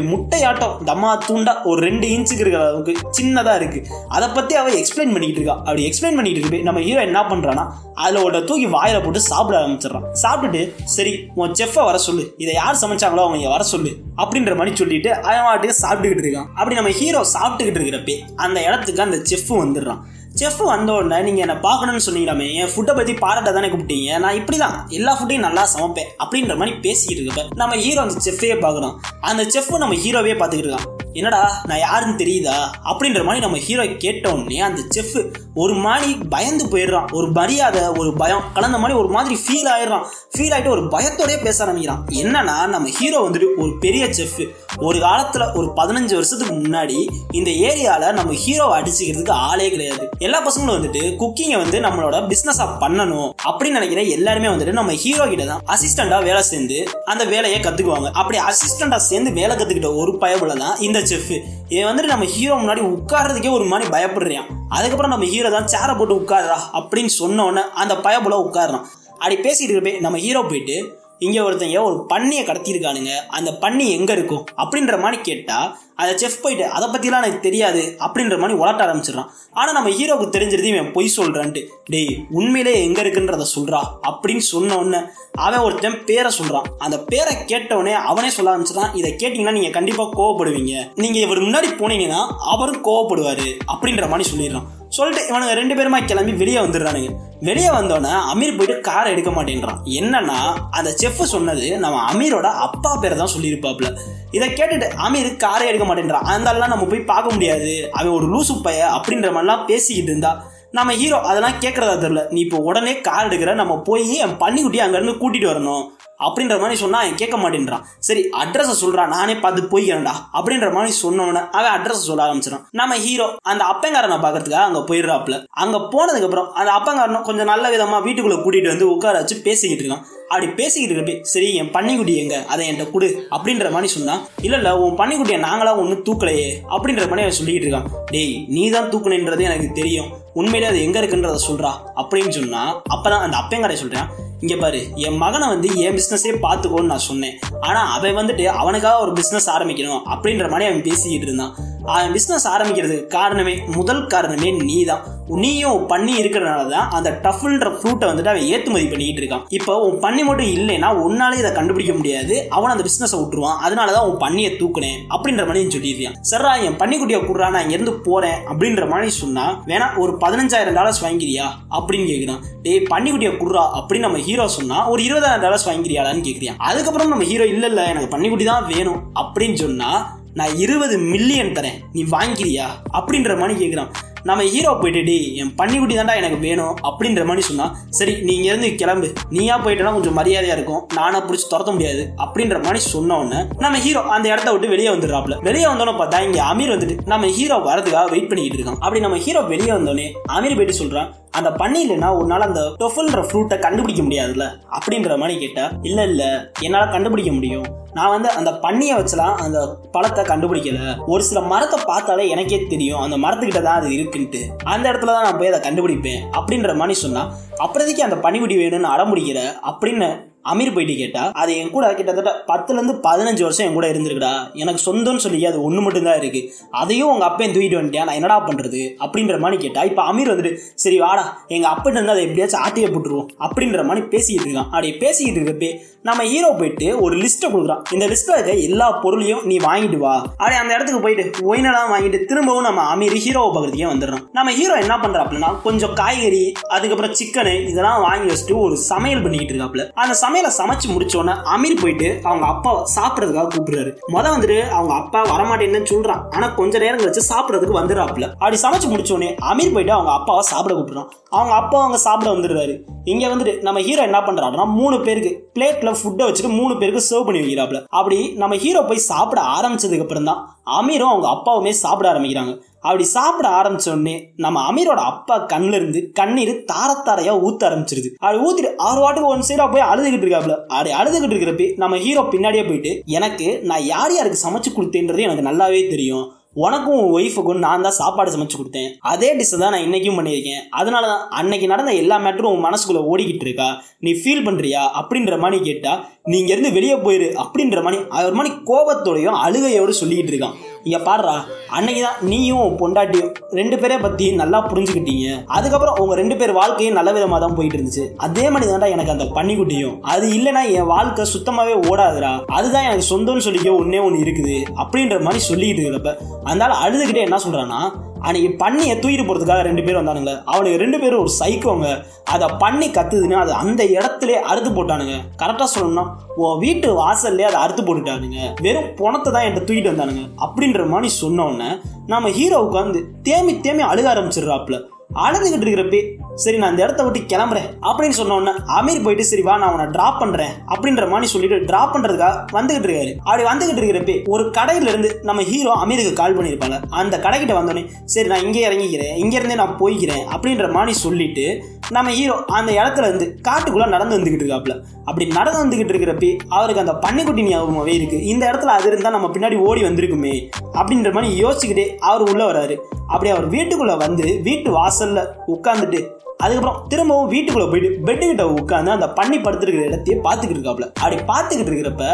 முட்டையாட்டம் 0.55 0.87
தம்மா 0.89 1.11
தூண்டா 1.27 1.53
ஒரு 1.69 1.79
ரெண்டு 1.87 2.05
இன்ச்சுக்கு 2.15 2.43
இருக்கிற 2.43 2.63
அளவுக்கு 2.67 2.93
சின்னதாக 3.17 3.59
இருக்கு. 3.61 3.79
அதை 4.15 4.27
பற்றி 4.37 4.53
அவள் 4.61 4.77
எக்ஸ்பிளைன் 4.81 5.13
பண்ணிக்கிட்டு 5.15 5.41
இருக்கா. 5.41 5.57
அப்படி 5.67 5.83
எக்ஸ்பிளைன் 5.89 6.17
பண்ணிட்டு 6.19 6.41
இருக்கு 6.41 6.59
நம்ம 6.67 6.81
ஹீரோ 6.87 7.01
என்ன 7.09 7.21
பண்றானா 7.31 7.65
அதில் 8.03 8.23
ஒரு 8.27 8.39
தூக்கி 8.49 8.67
வாயில 8.77 8.97
போட்டு 9.03 9.21
சாப்பிட 9.31 9.55
ஆரம்பிச்சிடறான். 9.61 10.07
சாப்பிட்டுட்டு 10.23 10.61
சரி 10.95 11.13
உன் 11.41 11.55
செஃப்பை 11.59 11.83
வர 11.89 11.97
சொல்லு. 12.07 12.25
இதை 12.43 12.53
யார் 12.61 12.81
சமைச்சாங்களோ 12.83 13.23
அவங்க 13.27 13.53
வர 13.55 13.63
சொல்லு. 13.73 13.93
அப்படின்ற 14.21 14.53
மாதிரி 14.59 14.73
சொல்லிட்டு 14.81 15.11
அவன் 15.29 15.45
வாட்டிக்கு 15.47 15.81
சாப்பிட்டுக்கிட்டு 15.83 16.25
இருக்கான். 16.25 16.49
அப்படி 16.59 16.77
நம்ம 16.81 16.93
ஹீரோ 17.01 17.23
சாப்பிட்டுக்கிட்டு 17.35 17.81
இருக்கிறப்பே 17.81 18.17
அந்த 18.45 18.57
இடத்துக்கு 18.67 19.05
அந்த 19.07 19.19
செஃப் 19.31 19.51
வந்துடுறான். 19.63 20.03
செஃப் 20.39 20.61
வந்த 20.65 20.93
உடனே 20.93 21.17
நீங்க 21.21 21.41
என்ன 21.41 21.53
பார்க்கணும்னு 21.57 22.05
சொன்னீங்களாமே 22.05 22.47
என் 22.53 22.71
ஃபுட்டை 22.71 22.93
பத்தி 22.95 23.13
பாராட்ட 23.13 23.51
தானே 23.51 23.67
கூப்பிட்டீங்க? 23.67 24.17
நான் 24.19 24.37
இப்படிதான் 24.39 24.75
எல்லா 24.89 25.11
ஃபுட்டையும் 25.17 25.45
நல்லா 25.47 25.63
சமைப்பேன் 25.73 26.09
அப்படின்ற 26.23 26.57
மாதிரி 26.57 26.77
பேசிக்கிட்டு 26.85 27.21
இருக்கப்ப 27.21 27.55
நம்ம 27.55 27.75
ஹீரோ 27.75 28.01
அந்த 28.01 28.31
செஃப்பையே 28.31 28.57
பார்க்குறோம் 28.65 28.95
அந்த 29.21 29.43
செஃப் 29.43 29.73
நம்ம 29.83 29.95
ஹீரோவே 29.95 30.35
பார்த்துக்கிட்டு 30.41 30.69
இருக்கான். 30.69 30.89
என்னடா 31.19 31.41
நான் 31.65 31.79
யாருன்னு 31.79 32.17
தெரியுதா? 32.21 32.55
அப்படின்ற 32.89 33.23
மாதிரி 33.23 33.43
நம்ம 33.45 33.57
ஹீரோ 33.57 33.83
கேட்ட 34.03 34.33
உடனே 34.33 34.59
அந்த 34.59 34.81
செஃப் 34.95 35.17
ஒரு 35.53 35.73
மாதிரி 35.73 36.17
பயந்து 36.29 36.65
போயிடுறான். 36.65 37.07
ஒரு 37.11 37.27
மரியாதை 37.27 37.83
ஒரு 38.01 38.13
பயம் 38.13 38.43
கலந்த 38.53 38.77
மாதிரி 38.77 38.99
ஒரு 38.99 39.07
மாதிரி 39.07 39.35
ஃபீல் 39.43 39.69
ஆயிடுறான். 39.73 40.05
ஃபீல் 40.33 40.53
ஆகிட்டு 40.55 40.73
ஒரு 40.75 40.81
பயத்தோடய 40.81 41.37
பேச 41.43 41.63
ஆரம்பிக்கிறான். 41.63 42.01
என்னன்னா 42.21 42.55
நம்ம 42.73 42.89
ஹீரோ 42.97 43.19
வந்துட்டு 43.27 43.49
ஒரு 43.57 43.71
பெரிய 43.79 44.05
செஃப் 44.05 44.41
ஒரு 44.77 44.99
காலத்தில் 44.99 45.45
ஒரு 45.53 45.67
பதினஞ்சு 45.75 46.13
வருஷத்துக்கு 46.13 46.55
முன்னாடி 46.55 46.97
இந்த 47.31 47.51
ஏரியாவில் 47.67 48.17
நம்ம 48.19 48.33
ஹீரோவை 48.45 48.75
அடிச்சுக்கிறதுக்கு 48.79 49.35
ஆளே 49.49 49.69
கிடையாது. 49.69 50.09
எல்லா 50.19 50.39
பசங்களும் 50.47 50.77
வந்துட்டு 50.77 51.03
குக்கிங்கை 51.15 51.57
வந்து 51.57 51.79
நம்மளோட 51.79 52.15
பிஸ்னஸாக 52.31 52.69
பண்ணணும் 52.83 53.29
அப்படின்னு 53.47 53.77
நினைக்கிற 53.79 54.01
எல்லாருமே 54.17 54.47
வந்துட்டு 54.47 54.77
நம்ம 54.81 54.91
ஹீரோ 55.03 55.27
கிட்ட 55.27 55.45
தான் 55.45 55.63
அசிஸ்டண்ட்டாக 55.75 56.23
வேலை 56.23 56.41
சேர்ந்து 56.41 56.79
அந்த 57.05 57.23
வேலையை 57.25 57.59
கற்றுக்குவாங்க 57.59 58.11
அப்படி 58.21 58.39
அசிஸ்டண்டாக 58.49 59.01
சேர்ந்து 59.09 59.31
வேலை 59.31 59.55
கற்றுக்கிட்ட 59.55 59.91
ஒரு 59.95 60.13
பயபுல 60.25 60.57
தான் 60.57 60.77
இந்த 60.79 61.03
செஃப் 61.09 61.43
இவன் 61.69 61.89
வந்துட்டு 61.91 62.13
நம்ம 62.13 62.25
ஹீரோ 62.25 62.55
முன்னாடி 62.55 62.81
உட்கார்றதுக்கே 62.95 63.51
ஒரு 63.51 63.63
மாதிரி 63.63 63.89
பயப்படுறான். 63.89 64.45
அதுக்கப்புறம் 64.69 65.11
நம்ம 65.11 65.25
ஹீரோ 65.25 65.49
தான் 65.49 65.71
சேரை 65.73 65.97
போட்டு 65.97 66.19
உட்காருறா 66.19 66.59
அப்படின்னு 66.73 67.05
சொன்ன 67.05 67.45
உடனே 67.45 67.67
அந்த 67.73 67.93
பயபுல 67.93 68.37
உட்காடுறான் 68.47 68.85
அப்படி 69.19 69.35
பேசிட்டு 69.35 69.75
இருப்பே 69.75 69.99
நம்ம 69.99 70.17
ஹீரோ 70.17 70.41
போயிட்டு 70.41 71.03
இங்கே 71.19 71.39
ஒருத்தங்க 71.39 71.81
ஒரு 71.89 71.97
பண்ணியை 72.13 72.43
கடத்தியிருக்கானுங்க. 72.47 73.11
அந்த 73.37 73.49
பண்ணி 73.63 73.87
எங்கே 73.97 74.13
இருக்கும்? 74.13 74.45
அப்படின்ற 74.61 74.95
மாதிரி 75.01 75.17
கேட்டால் 75.21 75.71
அதை 76.01 76.13
செஃப் 76.21 76.41
போயிட்டு 76.43 76.65
அதை 76.75 76.87
பற்றிலாம் 76.93 77.21
எனக்கு 77.23 77.45
தெரியாது 77.45 77.81
அப்படின்ற 78.05 78.37
மாதிரி 78.39 78.55
உலட்ட 78.61 78.81
ஆரம்பிச்சிடறான். 78.85 79.29
ஆனால் 79.59 79.75
நம்ம 79.77 79.89
ஹீரோவுக்கு 79.97 80.35
தெரிஞ்சிருது 80.35 80.71
இவன் 80.71 80.91
பொய் 80.95 81.15
சொல்கிறான்ட்டு 81.17 81.61
டேய் 81.93 82.13
உண்மையிலே 82.39 82.73
எங்கே 82.85 83.01
இருக்குன்றத 83.03 83.45
சொல்கிறா 83.55 83.81
அப்படின்னு 84.09 84.45
சொன்ன 84.53 85.01
அவன் 85.45 85.63
ஒருத்தன் 85.67 85.97
பேரை 86.09 86.29
சொல்கிறான் 86.31 86.67
அந்த 86.85 86.97
பேரை 87.11 87.33
கேட்டவனே 87.51 87.93
அவனே 88.09 88.29
சொல்ல 88.29 88.51
ஆரம்பிச்சிடான் 88.53 88.95
இதை 88.99 89.11
கேட்டிங்கன்னா 89.21 89.57
நீங்கள் 89.57 89.77
கண்டிப்பாக 89.77 90.15
கோவப்படுவீங்க. 90.19 90.73
நீங்கள் 90.95 91.23
இவர் 91.25 91.45
முன்னாடி 91.47 91.69
போனீங்கன்னா 91.81 92.21
அவரும் 92.53 92.83
கோவப்படுவார் 92.87 93.47
அப்படின்ற 93.73 94.07
மாதிரி 94.09 94.29
சொல்லிடுறான். 94.31 94.67
சொல்லிட்டு 94.95 95.21
இவனுங்க 95.29 95.53
ரெண்டு 95.59 95.75
பேருமா 95.77 96.05
கிளம்பி 96.05 96.33
வெளியே 96.41 96.59
வந்துடுறானுங்க. 96.65 97.09
வெளியே 97.47 97.69
வந்தோடனே 97.69 98.11
அமீர் 98.31 98.57
போயிட்டு 98.57 98.75
காரை 98.81 99.11
எடுக்க 99.13 99.31
மாட்டேன்றான். 99.31 99.79
என்னன்னா 99.99 100.37
அந்த 100.77 100.91
செஃப் 101.05 101.33
சொன்னது 101.35 101.67
நம்ம 101.85 102.03
அமீரோட 102.11 102.47
அப்பா 102.65 102.91
பேரை 103.01 103.17
தான் 103.21 103.33
சொல்லியிருப்பாப்ல 103.35 103.89
இதை 104.35 104.47
கேட்டுட்டு 104.49 104.87
அமீர் 105.05 105.29
காரே 105.43 105.69
எடுக்க 105.69 105.85
மாட்டேன்றான் 105.87 106.27
அந்தாலாம் 106.33 106.73
நம்ம 106.73 106.85
போய் 106.91 107.09
பார்க்க 107.11 107.35
முடியாது. 107.35 107.71
அவன் 107.97 108.15
ஒரு 108.17 108.27
லூசு 108.33 108.53
பைய 108.65 108.81
அப்படின்ற 108.97 109.27
மாதிரிலாம் 109.35 109.65
பேசிக்கிட்டு 109.69 110.11
இருந்தா. 110.11 110.31
நம்ம 110.77 110.93
ஹீரோ 111.01 111.17
அதெல்லாம் 111.29 111.59
கேட்கறதா 111.63 111.93
தெரியல. 112.01 112.21
நீ 112.33 112.39
இப்போ 112.45 112.57
உடனே 112.69 112.93
கார் 113.05 113.27
எடுக்கிற 113.27 113.51
நம்ம 113.59 113.73
போய் 113.89 114.03
என் 114.23 114.35
பன்னிக்குட்டி 114.41 114.79
அங்கேருந்து 114.85 115.13
கூட்டிட்டு 115.21 115.47
வரணும். 115.51 115.83
அப்படின்ற 116.25 116.55
மாதிரி 116.61 116.75
சொன்னா 116.81 116.99
அவன் 117.03 117.19
கேட்க 117.21 117.37
மாட்டேன்றான். 117.43 117.85
சரி 118.07 118.21
அட்ரஸை 118.41 118.75
சொல்றான் 118.81 119.13
நானே 119.15 119.35
பார்த்து 119.43 119.71
போய்க்கிறேன்டா. 119.73 120.15
அப்படின்ற 120.37 120.67
மாதிரி 120.77 120.91
சொன்னவன 121.03 121.43
அவன் 121.57 121.73
அட்ரஸ் 121.77 122.07
சொல்ல 122.09 122.25
ஆரம்பிச்சிடான் 122.27 122.65
நம்ம 122.79 122.97
ஹீரோ 123.05 123.27
அந்த 123.53 123.63
அப்பங்காரனை 123.71 124.19
பார்க்கறதுக்காக 124.25 124.67
அங்க 124.69 124.81
போயிடுறாப்ல 124.89 125.37
அங்க 125.63 125.79
போனதுக்கு 125.95 126.29
அப்புறம் 126.29 126.51
அந்த 126.59 126.71
அப்பங்காரனும் 126.79 127.27
கொஞ்சம் 127.29 127.51
நல்ல 127.53 127.71
விதமா 127.75 127.99
வீட்டுக்குள்ள 128.07 128.39
கூட்டிட்டு 128.43 128.73
வந்து 128.73 128.87
உட்கார 128.95 129.15
வச்சு 129.21 129.37
பேசிக்கிட்டு 129.47 129.85
இருக்கான். 129.85 130.05
அப்படி 130.29 130.47
பேசிக்கிட்டு 130.59 130.93
இருக்கப்பே 130.93 131.15
சரி 131.31 131.55
என் 131.55 131.71
பன்னிக்குட்டி 131.75 132.15
எங்க? 132.15 132.45
அதை 132.51 132.67
என்கிட்ட 132.67 132.91
கொடு 132.91 133.27
அப்படின்ற 133.35 133.71
மாதிரி 133.71 133.87
சொன்னா 133.93 134.15
இல்ல 134.41 134.55
இல்ல 134.57 134.79
உன் 134.83 134.97
பன்னிக்குட்டியை 134.99 135.39
நாங்களா 135.47 135.77
ஒன்றும் 135.81 136.03
தூக்கலையே 136.07 136.49
அப்படின்ற 136.75 137.03
மாதிரி 137.09 137.25
அவன் 137.25 137.37
சொல்லிக்கிட்டு 137.39 137.67
இருக்கான். 137.67 137.89
டேய் 138.05 138.45
நீ 138.47 138.69
தான் 138.69 138.89
தூக்கணுன்றது 138.89 139.47
எனக்கு 139.49 139.71
தெரியும். 139.71 140.09
உண்மையிலே 140.33 140.69
அது 140.69 140.81
எங்க 140.81 140.99
இருக்குன்றத 141.01 141.39
சொல்றா 141.49 141.71
அப்படின்னு 142.01 142.29
சொன்னா 142.29 142.63
அப்பதான் 142.95 143.25
அந்த 143.25 143.37
அப்பங்காரை 143.41 143.73
சொல்றேன். 143.73 144.07
இங்க 144.41 144.55
பாரு 144.55 144.79
என் 144.95 145.17
மகனை 145.17 145.47
வந்து 145.47 145.67
என் 145.83 145.97
பிசினஸே 145.97 146.31
பார்த்துக்கோன்னு 146.45 146.91
நான் 146.93 147.07
சொன்னேன். 147.09 147.35
ஆனா 147.59 147.81
அவன் 147.97 148.17
வந்துட்டு 148.17 148.45
அவனுக்காக 148.45 148.99
ஒரு 148.99 149.13
பிசினஸ் 149.13 149.49
ஆரம்பிக்கணும் 149.49 150.01
அப்படின்ற 150.13 150.49
மாதிரி 150.49 150.69
அவன் 150.69 150.81
பேசிக்கிட்டு 150.81 151.27
இருந்தான். 151.27 151.53
அவன் 151.85 152.11
பிசினஸ் 152.11 152.47
ஆரம்பிக்கிறதுக்கு 152.47 153.07
காரணமே 153.07 153.55
முதல் 153.77 154.07
காரணமே 154.07 154.51
நீ 154.51 154.77
தான் 154.83 155.03
நீயும் 155.41 155.85
பண்ணி 155.91 156.13
இருக்கிறனால 156.21 156.69
தான் 156.69 156.89
அந்த 156.97 157.09
டஃபுன்ற 157.23 157.69
ஃப்ரூட்டை 157.77 158.07
வந்துட்டு 158.09 158.31
அவன் 158.33 158.47
ஏற்றுமதி 158.55 158.85
பண்ணிக்கிட்டு 158.91 159.21
இருக்கான். 159.21 159.43
இப்போ 159.49 159.73
உன் 159.85 159.99
பண்ணி 160.03 160.23
மட்டும் 160.23 160.51
இல்லைன்னா 160.57 160.89
உன்னாலே 161.05 161.39
இதை 161.41 161.51
கண்டுபிடிக்க 161.51 161.93
முடியாது. 161.93 162.47
அவன் 162.49 162.71
அந்த 162.73 162.83
பிசினஸை 162.87 163.17
விட்டுருவான். 163.21 163.57
அதனால 163.65 163.93
தான் 163.95 164.07
உன் 164.09 164.21
பண்ணியை 164.25 164.51
தூக்குனேன் 164.59 164.99
அப்படின்ற 165.15 165.45
மாதிரி 165.47 165.63
சொல்லியிருக்கான் 165.75 166.17
சரா 166.31 166.51
என் 166.67 166.77
பன்னிக்குட்டியை 166.81 167.21
கூடுறா 167.25 167.49
நான் 167.49 167.65
இங்கேருந்து 167.65 167.95
போறேன் 168.07 168.39
அப்படின்ற 168.51 168.87
மாதிரி 168.87 169.09
சொன்னா 169.21 169.45
வேணா 169.71 169.97
ஒரு 170.03 170.11
பதினஞ்சாயிரம் 170.23 170.77
டாலர்ஸ் 170.79 171.03
வாங்கிறியா 171.05 171.45
அப்படின்னு 171.77 172.07
கேட்குறான் 172.11 172.41
டேய் 172.61 172.83
பன்னிக்குட்டியை 172.93 173.33
குடுறா 173.37 173.63
அப்படின்னு 173.79 174.07
நம்ம 174.07 174.17
ஹீரோ 174.17 174.47
சொன்னா 174.47 174.87
ஒரு 174.87 175.03
இருபதாயிரம் 175.03 175.41
டாலர்ஸ் 175.41 175.67
வாங்கிறியாடான்னு 175.69 176.25
கேட்குறியா 176.27 176.55
அதுக்கப்புறம் 176.69 177.09
நம்ம 177.09 177.23
ஹீரோ 177.23 177.45
இல்லை 177.45 177.69
இல்லை 177.69 177.85
எனக்கு 177.85 178.07
பன்னிக்குட்டி 178.07 178.45
தான் 178.45 178.67
வேணும் 178.73 179.01
அப்படின்னு 179.23 179.53
சொன்னா 179.53 179.91
நான் 180.33 180.55
இருபது 180.57 180.97
மில்லியன் 180.97 181.53
தரேன். 181.57 181.77
நீ 181.93 182.03
வாங்கிக்கிறியா? 182.03 182.65
அப்படின்ற 182.93 183.39
மாதிரி 183.39 183.65
கேட்குறான் 183.65 183.91
நம்ம 184.29 184.43
ஹீரோ 184.53 184.69
போயிட்டு 184.81 185.01
டே 185.07 185.15
என் 185.41 185.51
பன்னிக்குட்டி 185.57 185.95
தாண்டா 185.97 186.13
எனக்கு 186.19 186.37
வேணும் 186.45 186.75
அப்படின்ற 186.89 187.23
மாதிரி 187.29 187.41
சொன்னா 187.47 187.65
சரி 187.97 188.13
நீ 188.27 188.35
இருந்து 188.49 188.69
கிளம்பு. 188.81 189.07
நீயா 189.35 189.55
போயிட்டனா 189.65 189.91
கொஞ்சம் 189.95 190.17
மரியாதையா 190.19 190.55
இருக்கும். 190.57 190.81
நானா 190.97 191.19
பிடிச்சி 191.27 191.45
துரத்த 191.51 191.71
முடியாது 191.75 192.01
அப்படின்ற 192.23 192.57
மாதிரி 192.63 192.79
சொன்ன 192.93 193.17
உடனே 193.21 193.41
நம்ம 193.63 193.81
ஹீரோ 193.85 194.01
அந்த 194.15 194.25
இடத்த 194.33 194.51
விட்டு 194.51 194.71
வெளியே 194.73 194.89
வந்துடுறாப்ல 194.93 195.37
வெளியே 195.49 195.67
வந்தோன்னு 195.71 195.95
பார்த்தா 196.01 196.23
இங்க 196.27 196.41
அமீர் 196.51 196.73
வந்துட்டு 196.75 196.97
நம்ம 197.13 197.29
ஹீரோ 197.37 197.57
வரதுக்காக 197.69 198.09
வெயிட் 198.13 198.29
பண்ணிக்கிட்டு 198.29 198.59
இருக்கான். 198.59 198.81
அப்படி 198.85 199.03
நம்ம 199.05 199.19
ஹீரோ 199.25 199.43
வெளியே 199.53 199.71
வந்தோடனே 199.77 200.07
அமீர் 200.37 200.57
போயிட்டு 200.59 200.79
சொல்றான் 200.81 201.11
அந்த 201.35 201.51
பண்ணி 201.51 201.89
இல்லைன்னா 201.89 202.09
உன்னால 202.21 202.39
அந்த 202.39 202.61
டொஃபல்ன்ற 202.79 203.21
ஃப்ரூட்டை 203.27 203.59
கண்டுபிடிக்க 203.59 204.01
முடியாதுல்ல? 204.03 204.45
அப்படின்ற 204.77 205.17
மாதிரி 205.17 205.39
கேட்டா 205.39 205.71
இல்ல 205.81 206.03
இல்ல 206.03 206.51
என்னால 206.59 206.91
கண்டுபிடிக்க 206.91 207.31
முடியும். 207.31 207.65
நான் 207.93 208.09
வந்து 208.09 208.29
அந்த 208.29 208.51
பண்ணியை 208.51 208.95
வச்சலாம் 208.97 209.35
அந்த 209.35 209.77
பழத்தை 209.91 210.23
கண்டுபிடிக்கல. 210.25 211.03
ஒரு 211.05 211.23
சில 211.23 211.41
மரத்தை 211.41 211.79
பார்த்தாலே 211.85 212.29
எனக்கே 212.29 212.65
தெரியும். 212.67 212.99
அந்த 212.99 213.17
மரத்துக்கிட்ட 213.17 213.61
தான் 213.61 213.79
அது 213.79 213.89
இருக்குன்ட்டு. 213.89 214.41
அந்த 214.63 214.91
இடத்துல 214.91 215.05
தான் 215.05 215.23
நான் 215.23 215.37
போய் 215.37 215.51
அதை 215.51 215.59
கண்டுபிடிப்பேன். 215.59 216.23
அப்படின்ற 216.31 216.75
மாதிரி 216.75 216.93
சொன்னா 216.93 217.33
அப்புறதைக்கு 217.63 218.07
அந்த 218.07 218.15
பனிக்குடி 218.15 218.55
வேணும்னு 218.63 218.95
அடம்பிடிக்கிற? 218.95 219.41
அப்படின்னு 219.63 220.24
அமீர் 220.51 220.73
போயிட்டு 220.73 220.95
கேட்டா 220.95 221.23
அது 221.31 221.57
என் 221.57 221.71
கூட 221.75 221.93
கிட்டத்தட்ட 221.93 222.31
பத்துல 222.47 222.77
இருந்து 222.79 222.93
பதினஞ்சு 222.93 223.41
வருஷம் 223.41 223.67
என் 223.67 223.73
கூட 223.73 223.87
இருந்திருக்குடா. 223.91 224.33
எனக்கு 224.53 224.81
சொந்தம்னு 224.87 225.23
சொல்லி 225.25 225.45
அது 225.45 225.71
ஒண்ணு 225.71 225.81
மட்டும்தான் 225.81 226.17
இருக்கு. 226.17 226.53
அதையும் 226.69 227.11
உங்க 227.13 227.25
அப்பையும் 227.25 227.53
தூக்கிட்டு 227.55 227.79
வந்துட்டேன் 227.79 228.07
நான் 228.09 228.19
என்னடா 228.19 228.47
பண்றது? 228.47 228.95
அப்படின்ற 229.05 229.39
மாதிரி 229.39 229.61
கேட்டா 229.61 229.83
இப்ப 229.83 230.03
அமீர் 230.13 230.31
வந்துட்டு 230.33 230.57
சரி 230.75 230.99
வாடா 230.99 231.25
எங்க 231.47 231.67
அப்பட்டு 231.67 231.97
இருந்து 231.97 232.11
அதை 232.11 232.23
எப்படியாச்சும் 232.23 232.63
ஆட்டியை 232.67 232.89
போட்டுருவோம். 232.93 233.27
அப்படின்ற 233.47 233.85
மாதிரி 233.85 234.05
பேசிக்கிட்டு 234.05 234.49
இருக்கான். 234.49 234.71
அப்படி 234.75 234.91
பேசிக்கிட்டு 234.93 235.41
இருக்கப்பே 235.41 235.71
நம்ம 236.01 236.23
ஹீரோ 236.23 236.49
போயிட்டு 236.57 237.01
ஒரு 237.01 237.15
லிஸ்ட்டை 237.17 237.47
கொடுக்குறான். 237.53 237.81
இந்த 237.91 238.05
லிஸ்ட்ல 238.05 238.33
இருக்க 238.33 238.51
எல்லா 238.51 238.91
பொருளையும் 238.91 239.43
நீ 239.43 239.57
வாங்கிட்டு 239.57 239.97
வா. 239.97 240.15
அப்படியே 240.15 240.59
அந்த 240.61 240.73
இடத்துக்கு 240.73 241.01
போயிட்டு 241.01 241.53
ஒயினெல்லாம் 241.53 241.91
வாங்கிட்டு 241.93 242.25
திரும்பவும் 242.25 242.63
நம்ம 242.63 242.95
அமீர் 242.95 243.15
ஹீரோவை 243.25 243.49
பக்கத்துக்கே 243.55 243.87
வந்துடுறோம் 243.93 244.23
நம்ம 244.31 244.51
ஹீரோ 244.51 244.73
என்ன 244.73 244.97
பண்ணுறாப்புலன்னா 245.03 245.61
கொஞ்சம் 245.61 245.93
காய்கறி 245.93 246.43
அதுக்கப்புறம் 246.67 247.15
சிக்கனு 247.21 247.55
இதெல்லாம் 247.71 248.01
வாங்கி 248.01 248.33
வச்சுட்டு 248.33 248.57
ஒரு 248.57 248.77
சமையல் 248.77 249.21
பண்ணிக்கிட்டு 249.21 249.55
இருக்காப்ல 249.55 249.85
அந்த 249.93 250.13
சமையல் 250.13 250.33
சமையலை 250.35 250.49
சமைச்சு 250.57 250.87
முடிச்சோன்னே 250.93 251.33
அமீர் 251.53 251.81
போயிட்டு 251.81 252.19
அவங்க 252.23 252.45
அப்பாவை 252.45 252.81
சாப்பிடறதுக்காக 252.95 253.47
கூப்பிடுறாரு. 253.55 253.91
முத 254.07 254.25
வந்துட்டு 254.35 254.57
அவங்க 254.69 254.93
அப்பா 254.93 255.19
வரமாட்டேன்னு 255.25 255.81
சொல்றான். 255.91 256.21
ஆனா 256.35 256.47
கொஞ்ச 256.47 256.79
நேரம் 256.79 256.99
கழிச்சு 256.99 257.21
சாப்பிடறதுக்கு 257.29 257.77
வந்துடுறாப்புல. 257.79 258.27
அப்படி 258.31 258.57
சமைச்சு 258.63 258.89
முடிச்சோடனே 258.93 259.29
அமீர் 259.51 259.73
போயிட்டு 259.73 259.91
அவங்க 259.91 260.11
அப்பாவை 260.11 260.43
சாப்பிட 260.43 260.75
கூப்பிடுறான். 260.79 261.09
அவங்க 261.29 261.53
அப்பா 261.55 261.79
அவங்க 261.79 261.97
சாப்பிட 261.97 262.31
வந்துடுறாரு. 262.31 262.75
இங்க 263.03 263.27
வந்துட்டு 263.27 263.61
நம்ம 263.61 263.79
ஹீரோ 263.79 264.01
என்ன 264.01 264.19
பண்றாருன்னா 264.19 264.65
மூணு 264.65 265.01
பேருக்கு 265.01 265.31
பிளேட்ல 265.55 265.91
ஃபுட்டை 266.01 266.25
வச்சுட்டு 266.27 266.51
மூணு 266.59 266.77
பேருக்கு 266.77 267.07
சர்வ் 267.09 267.25
பண்ணி 267.25 267.41
வைக்கிறாப்புல. 267.41 267.85
அப்படி 267.89 268.31
நம்ம 268.35 268.55
ஹீரோ 268.55 268.81
போய் 268.81 269.07
சாப்பிட 269.11 269.41
ஆரம்பிச்சதுக்கு 269.41 270.01
அப்புறம் 270.01 270.23
தான் 270.23 270.41
அமீரும் 270.65 271.11
அவங்க 271.13 271.27
அப்பாவுமே 271.27 271.69
சாப்பிட 271.69 272.13
ஆரம்பிக்கிறாங்க. 272.13 272.53
அப்படி 272.87 273.05
சாப்பிட 273.15 273.47
ஆரம்பிச்ச 273.59 273.87
உடனே 273.93 274.15
நம்ம 274.45 274.63
அமீரோட 274.69 275.01
அப்பா 275.11 275.35
கண்ணுல 275.53 275.79
இருந்து 275.79 276.01
கண்ணீர் 276.19 276.53
தாரத்தாரையா 276.71 277.33
ஊத்த 277.47 277.69
ஆரம்பிச்சிருது. 277.69 278.11
அப்படி 278.23 278.39
ஊத்திட்டு 278.45 278.71
அவர் 278.85 279.03
வாட்டுக்கு 279.03 279.33
ஒன் 279.33 279.47
சைடா 279.49 279.67
போய் 279.73 279.89
அழுதுகிட்டு 279.91 280.25
இருக்காப்ல 280.27 280.55
அப்படி 280.75 280.93
அழுதுகிட்டு 281.01 281.35
இருக்கிறப்ப 281.35 281.67
நம்ம 281.83 281.99
ஹீரோ 282.05 282.23
பின்னாடியே 282.33 282.65
போயிட்டு 282.69 282.93
எனக்கு 283.17 283.49
நான் 283.71 283.85
யார் 283.93 284.15
யாருக்கு 284.17 284.45
சமைச்சு 284.45 284.71
கொடுத்தேன்றது 284.77 285.27
எனக்கு 285.27 285.49
நல்லாவே 285.51 285.83
தெரியும். 285.93 286.25
உனக்கும் 286.63 286.99
உன் 286.99 287.13
ஒய்ஃபுக்கும் 287.15 287.63
நான் 287.63 287.85
தான் 287.85 287.95
சாப்பாடு 288.01 288.33
சமைச்சு 288.33 288.57
கொடுத்தேன். 288.59 288.91
அதே 289.11 289.29
டிஷ்ஷை 289.37 289.57
தான் 289.61 289.73
நான் 289.75 289.85
இன்னைக்கும் 289.85 290.17
பண்ணியிருக்கேன். 290.19 290.61
அதனால 290.79 291.07
தான் 291.11 291.23
அன்னைக்கு 291.39 291.67
நடந்த 291.71 291.93
எல்லா 292.01 292.17
மேட்டரும் 292.25 292.53
உன் 292.55 292.65
மனசுக்குள்ள 292.67 293.01
ஓடிக்கிட்டு 293.11 293.45
இருக்கா? 293.47 293.67
நீ 294.05 294.11
ஃபீல் 294.19 294.45
பண்றியா? 294.47 294.83
அப்படின்ற 294.99 295.37
மாதிரி 295.43 295.57
கேட்டா 295.69 295.93
நீங்க 296.33 296.51
இருந்து 296.53 296.71
வெளியே 296.77 296.97
போயிரு. 297.07 297.27
அப்படின்ற 297.43 297.81
மாதிரி 297.87 297.99
ஒரு 298.29 298.37
மாதிரி 298.39 298.53
கோபத்தோடையும் 298.69 299.41
அழுகையோடு 299.47 299.99
சொல்லிக்கிட்டு 300.01 300.33
இருக்கான். 300.33 300.55
இங்க 300.87 300.97
பாடுறா 301.05 301.35
அன்னைக்கு 301.75 302.01
தான் 302.05 302.17
நீயும் 302.31 302.73
பொண்டாட்டியும் 302.79 303.31
ரெண்டு 303.59 303.75
பேரை 303.81 303.95
பத்தி 304.03 304.25
நல்லா 304.41 304.59
புரிஞ்சுக்கிட்டீங்க. 304.71 305.27
அதுக்கப்புறம் 305.57 305.97
உங்க 306.01 306.15
ரெண்டு 306.19 306.35
பேர் 306.39 306.53
வாழ்க்கையும் 306.59 306.97
நல்ல 306.97 307.11
விதமா 307.15 307.37
தான் 307.43 307.55
போயிட்டு 307.57 307.77
இருந்துச்சு 307.77 308.05
அதே 308.25 308.45
மாதிரி 308.49 308.69
தான்டா 308.71 308.89
எனக்கு 308.95 309.13
அந்த 309.15 309.25
பன்னிக்குட்டியும். 309.37 309.95
அது 310.13 310.25
இல்லைன்னா 310.37 310.63
என் 310.79 310.91
வாழ்க்கை 310.93 311.25
சுத்தமாவே 311.33 311.75
ஓடாதுடா. 311.89 312.31
அதுதான் 312.57 312.87
எனக்கு 312.89 313.09
சொந்தம்னு 313.11 313.45
சொல்லிக்க 313.47 313.71
ஒன்னே 313.81 314.01
ஒன்று 314.07 314.23
இருக்குது. 314.25 314.57
அப்படின்ற 314.83 315.17
மாதிரி 315.27 315.41
சொல்லிக்கிட்டு 315.49 315.83
இருக்கிறப்ப 315.83 316.13
அதனால 316.49 316.71
அழுதுகிட்டே 316.85 317.25
என்ன 317.27 317.39
சொல்கிறான்னா 317.45 317.81
அன்னைக்கு 318.27 318.49
பண்ணியை 318.63 318.93
தூக்கிட்டு 319.01 319.25
போகிறதுக்காக 319.27 319.63
ரெண்டு 319.67 319.83
பேரும் 319.85 320.01
வந்தானுங்க. 320.01 320.33
அவனுக்கு 320.53 320.81
ரெண்டு 320.83 320.97
பேரும் 321.01 321.21
ஒரு 321.23 321.31
சைக்கோங்க 321.39 321.87
அதை 322.35 322.47
பண்ணி 322.63 322.87
கத்துதுன்னு 322.97 323.37
அது 323.43 323.51
அந்த 323.63 323.81
இடத்துல 323.97 324.37
அறுத்து 324.51 324.71
போட்டானுங்க. 324.77 325.15
கரெக்டாக 325.41 325.69
சொல்லணும்னா 325.75 326.05
உன் 326.43 326.59
வீட்டு 326.63 326.87
வாசல்லே 327.01 327.47
அதை 327.49 327.59
அறுத்து 327.65 327.83
போட்டுட்டானுங்க. 327.87 328.39
வெறும் 328.65 328.89
பணத்தை 329.01 329.29
தான் 329.33 329.45
என்கிட்ட 329.47 329.67
தூக்கிட்டு 329.69 329.93
வந்தானுங்க. 329.93 330.25
அப்படின்ற 330.47 330.83
மாதிரி 330.93 331.11
சொன்ன 331.21 331.45
உடனே 331.51 331.69
நம்ம 332.13 332.31
ஹீரோ 332.39 332.57
உட்காந்து 332.67 332.99
தேமி 333.29 333.55
தேமி 333.67 333.83
அழுக 333.91 334.07
ஆரம்பிச்சிடுறாப்புல. 334.13 334.79
அழுதுகிட்டு 335.13 335.65
இருக்கிறப்பே 335.65 335.99
சரி 336.35 336.57
நான் 336.57 336.69
இந்த 336.69 336.83
இடத்த 336.83 337.03
விட்டு 337.03 337.37
கிளம்புறேன். 337.37 337.67
அப்படின்னு 337.81 338.09
சொன்ன 338.09 338.35
உடனே 338.35 338.57
அமீர் 338.79 339.03
போயிட்டு 339.03 339.25
சரி 339.25 339.41
வா 339.41 339.57
நான் 339.57 339.71
உன்னை 339.71 339.85
டிராப் 339.85 340.19
பண்றேன். 340.19 340.51
அப்படின்ற 340.67 341.09
மாதிரி 341.09 341.27
சொல்லிட்டு 341.27 341.65
டிராப் 341.65 341.95
பண்றதுக்காக 341.95 342.45
வந்துகிட்டு 342.51 342.87
இருக்காரு. 342.89 343.15
அப்படி 343.23 343.43
வந்துகிட்டு 343.43 343.81
இருக்கிறப்பே 343.83 344.27
ஒரு 344.27 344.43
கடையில 344.49 344.87
இருந்து 344.87 345.19
நம்ம 345.23 345.41
ஹீரோ 345.41 345.73
அமீருக்கு 345.85 346.13
கால் 346.13 346.37
பண்ணியிருப்பாங்க. 346.37 346.81
அந்த 346.89 347.17
கடைக்கிட்ட 347.17 347.55
வந்தோடனே 347.59 347.89
சரி 348.05 348.27
நான் 348.27 348.43
இங்கே 348.43 348.67
இறங்கிக்கிறேன். 348.67 349.15
இங்கே 349.15 349.35
இருந்தே 349.35 349.55
நான் 349.55 349.77
போய்க்கிறேன். 349.79 350.25
அப்படின்ற 350.35 350.71
மாதிரி 350.71 350.97
சொல்லிட்டு 350.97 351.63
நம்ம 351.91 352.11
ஹீரோ 352.11 352.45
அந்த 352.47 352.71
இடத்துல 352.71 353.07
இருந்து 353.07 353.39
காட்டுக்குள்ள 353.41 353.87
நடந்து 353.87 354.17
வந்துகிட்டு 354.17 354.43
இருக்காப்ல 354.45 354.73
அப்படி 355.05 355.25
நடந்து 355.25 355.63
வந்துகிட்டு 355.63 355.93
இருக்கிறப்ப 355.93 356.47
அவருக்கு 356.49 356.81
அந்த 356.81 356.93
பன்னிக்குட்டி 356.93 357.41
ஞாபகமாகவே 357.41 357.93
இருக்கு. 357.93 358.25
இந்த 358.25 358.51
இடத்துல 358.51 358.65
அது 358.65 358.87
இருந்தால் 358.87 359.11
நம்ம 359.11 359.27
பின்னாடி 359.27 359.57
ஓடி 359.59 359.83
வந்திருக்குமே 359.83 360.49
அப்படின்ற 360.73 361.13
மாதிரி 361.13 361.43
யோசிச்சுக்கிட்டே 361.43 361.95
அவர் 361.99 362.21
உள்ள 362.21 362.51
வராரு. 362.51 362.77
அப்படி 363.07 363.29
அவர் 363.29 363.49
வீட்டுக்குள்ள 363.49 363.97
வந்து 363.97 364.41
வீட்டு 364.41 364.71
வாசல்ல 364.71 365.25
உட்காந்துட்டு 365.47 366.01
அதுக்கப்புறம் 366.37 366.87
திரும்பவும் 366.87 367.27
வீட்டுக்குள்ளே 367.27 367.69
போயிட்டு 367.69 368.05
பெட்டுக்கிட்ட 368.05 368.41
உட்காந்து 368.41 368.89
அந்த 368.89 369.09
பண்ணி 369.09 369.37
படுத்துருக்கிற 369.37 369.85
இடத்தையே 369.85 370.21
பார்த்துக்கிட்டு 370.21 370.61
இருக்காப்ல 370.61 370.91
அப்படி 370.93 371.15
பார்த்துக்கிட்டு 371.15 371.71
இருக்கிறப்ப 371.71 372.05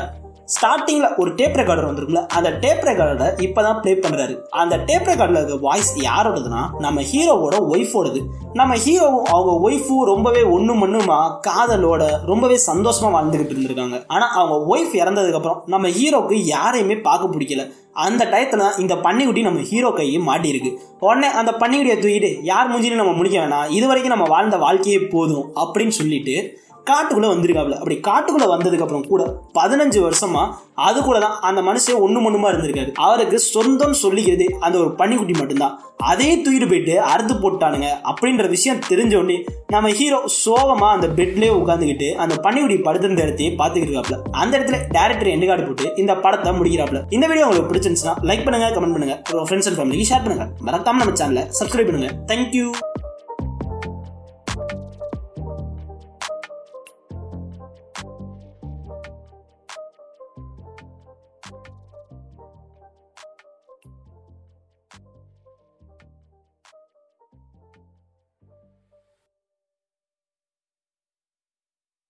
ஸ்டார்டிங்ல 0.51 1.07
ஒரு 1.17 1.35
டேப் 1.35 1.55
ரெக்கார்டர் 1.55 1.87
வந்திருக்குல்ல 1.89 2.27
அந்த 2.27 2.49
டேப் 2.49 2.83
ரெக்கார்டரை 2.83 3.27
இப்பதான் 3.37 3.79
ப்ளே 3.79 3.93
பண்றாரு. 3.93 4.41
அந்த 4.41 4.77
டேப் 4.77 5.01
ரெக்கார்டில் 5.01 5.37
இருக்க 5.37 5.55
வாய்ஸ் 5.55 5.97
யாரோடதுன்னா 5.97 6.61
நம்ம 6.79 7.01
ஹீரோவோட 7.01 7.55
ஒய்ஃபோடது 7.69 8.21
நம்ம 8.53 8.75
ஹீரோவும் 8.75 9.27
அவங்க 9.33 9.69
ஒய்ஃபும் 9.69 10.03
ரொம்பவே 10.03 10.41
ஒண்ணு 10.41 10.73
மண்ணுமா 10.83 11.39
காதலோட 11.47 12.03
ரொம்பவே 12.25 12.59
சந்தோஷமா 12.67 13.11
வாழ்ந்துகிட்டு 13.13 13.53
இருந்திருக்காங்க. 13.53 14.03
ஆனா 14.07 14.27
அவங்க 14.27 14.75
ஒய்ஃப் 14.75 14.99
இறந்ததுக்கு 15.01 15.33
அப்புறம் 15.33 15.63
நம்ம 15.65 15.87
ஹீரோக்கு 15.87 16.33
யாரையுமே 16.33 16.99
பார்க்க 16.99 17.37
பிடிக்கல. 17.37 17.71
அந்த 17.93 18.25
டயத்தில் 18.25 18.79
இந்த 18.79 18.95
பன்னிக்குட்டி 18.95 19.41
நம்ம 19.41 19.61
ஹீரோ 19.61 19.91
கையும் 19.91 20.29
மாட்டியிருக்கு. 20.29 20.75
உடனே 20.99 21.27
அந்த 21.27 21.51
பன்னிக்குட்டியை 21.51 21.99
தூக்கிட்டு 21.99 22.37
யார் 22.41 22.69
மூஞ்சிலும் 22.69 22.95
நம்ம 22.95 23.11
முடிக்க 23.11 23.39
வேணாம். 23.39 23.71
இது 23.71 23.87
வரைக்கும் 23.87 24.15
நம்ம 24.15 24.29
வாழ்ந்த 24.29 24.57
வாழ்க்கையே 24.57 24.99
போதும். 24.99 25.51
அப்படின்னு 25.55 25.87
சொல்லிட்டு 25.87 26.59
காட்டுக்குள்ளே 26.89 27.29
வந்திருக்காப்புல 27.33 27.77
அப்படி 27.81 27.95
காட்டுக்குள்ளே 28.07 28.47
வந்ததுக்கப்புறம் 28.53 29.07
கூட 29.11 29.23
பதினஞ்சு 29.57 29.99
வருஷமாக 30.07 30.53
அது 30.87 30.99
கூட 31.07 31.17
தான் 31.23 31.35
அந்த 31.47 31.59
மனுஷன் 31.67 32.01
ஒன்று 32.05 32.19
மண்ணுமா 32.25 32.49
இருந்திருக்காரு. 32.51 32.91
அவருக்கு 33.05 33.37
சொந்தம் 33.53 33.95
சொல்லிக்கிறது 34.03 34.45
அந்த 34.65 34.75
ஒரு 34.83 34.91
பன்னிக்குட்டி 34.99 35.35
மட்டும்தான். 35.39 35.73
அதே 36.11 36.29
தூக்கிட்டு 36.43 36.69
போயிட்டு 36.71 36.93
அறுத்து 37.11 37.33
போட்டானுங்க. 37.43 37.87
அப்படின்ற 38.11 38.45
விஷயம் 38.53 38.81
தெரிஞ்ச 38.91 39.13
உடனே 39.19 39.37
நம்ம 39.73 39.91
ஹீரோ 39.99 40.19
சோகமாக 40.43 40.95
அந்த 40.97 41.07
பெட்லேயே 41.17 41.51
உட்காந்துக்கிட்டு 41.59 42.07
அந்த 42.23 42.35
பன்னிக்குட்டி 42.45 42.77
படுத்திருந்த 42.87 43.25
இடத்தையே 43.25 43.51
பார்த்துக்கிட்டு 43.59 44.17
அந்த 44.43 44.53
இடத்துல 44.57 44.79
டேரக்டர் 44.97 45.33
எண்டு 45.35 45.49
கார்டு 45.49 45.67
போட்டு 45.67 45.89
இந்த 46.03 46.15
படத்தை 46.25 46.53
முடிக்கிறாப்ல. 46.59 47.01
இந்த 47.17 47.27
வீடியோ 47.31 47.49
உங்களுக்கு 47.49 47.71
பிடிச்சிருந்துச்சுன்னா 47.73 48.15
லைக் 48.31 48.45
பண்ணுங்க 48.47 48.71
கமெண்ட் 48.77 48.97
பண்ணுங்க. 48.97 49.17
ஃப்ரெண்ட்ஸ் 49.49 49.69
அண்ட் 49.71 49.79
ஃபேமிலிக்கு 49.81 50.09
ஷேர் 50.13 50.25
பண்ணுங்க. 50.25 50.47
மறக்காம 50.69 51.03
நம்ம 51.03 51.19
சேனலை 51.21 51.45
சப்ஸ்கிரைப் 51.59 51.91
பண்ணுங்க. 51.91 52.11
தேங்க்யூ 52.31 52.65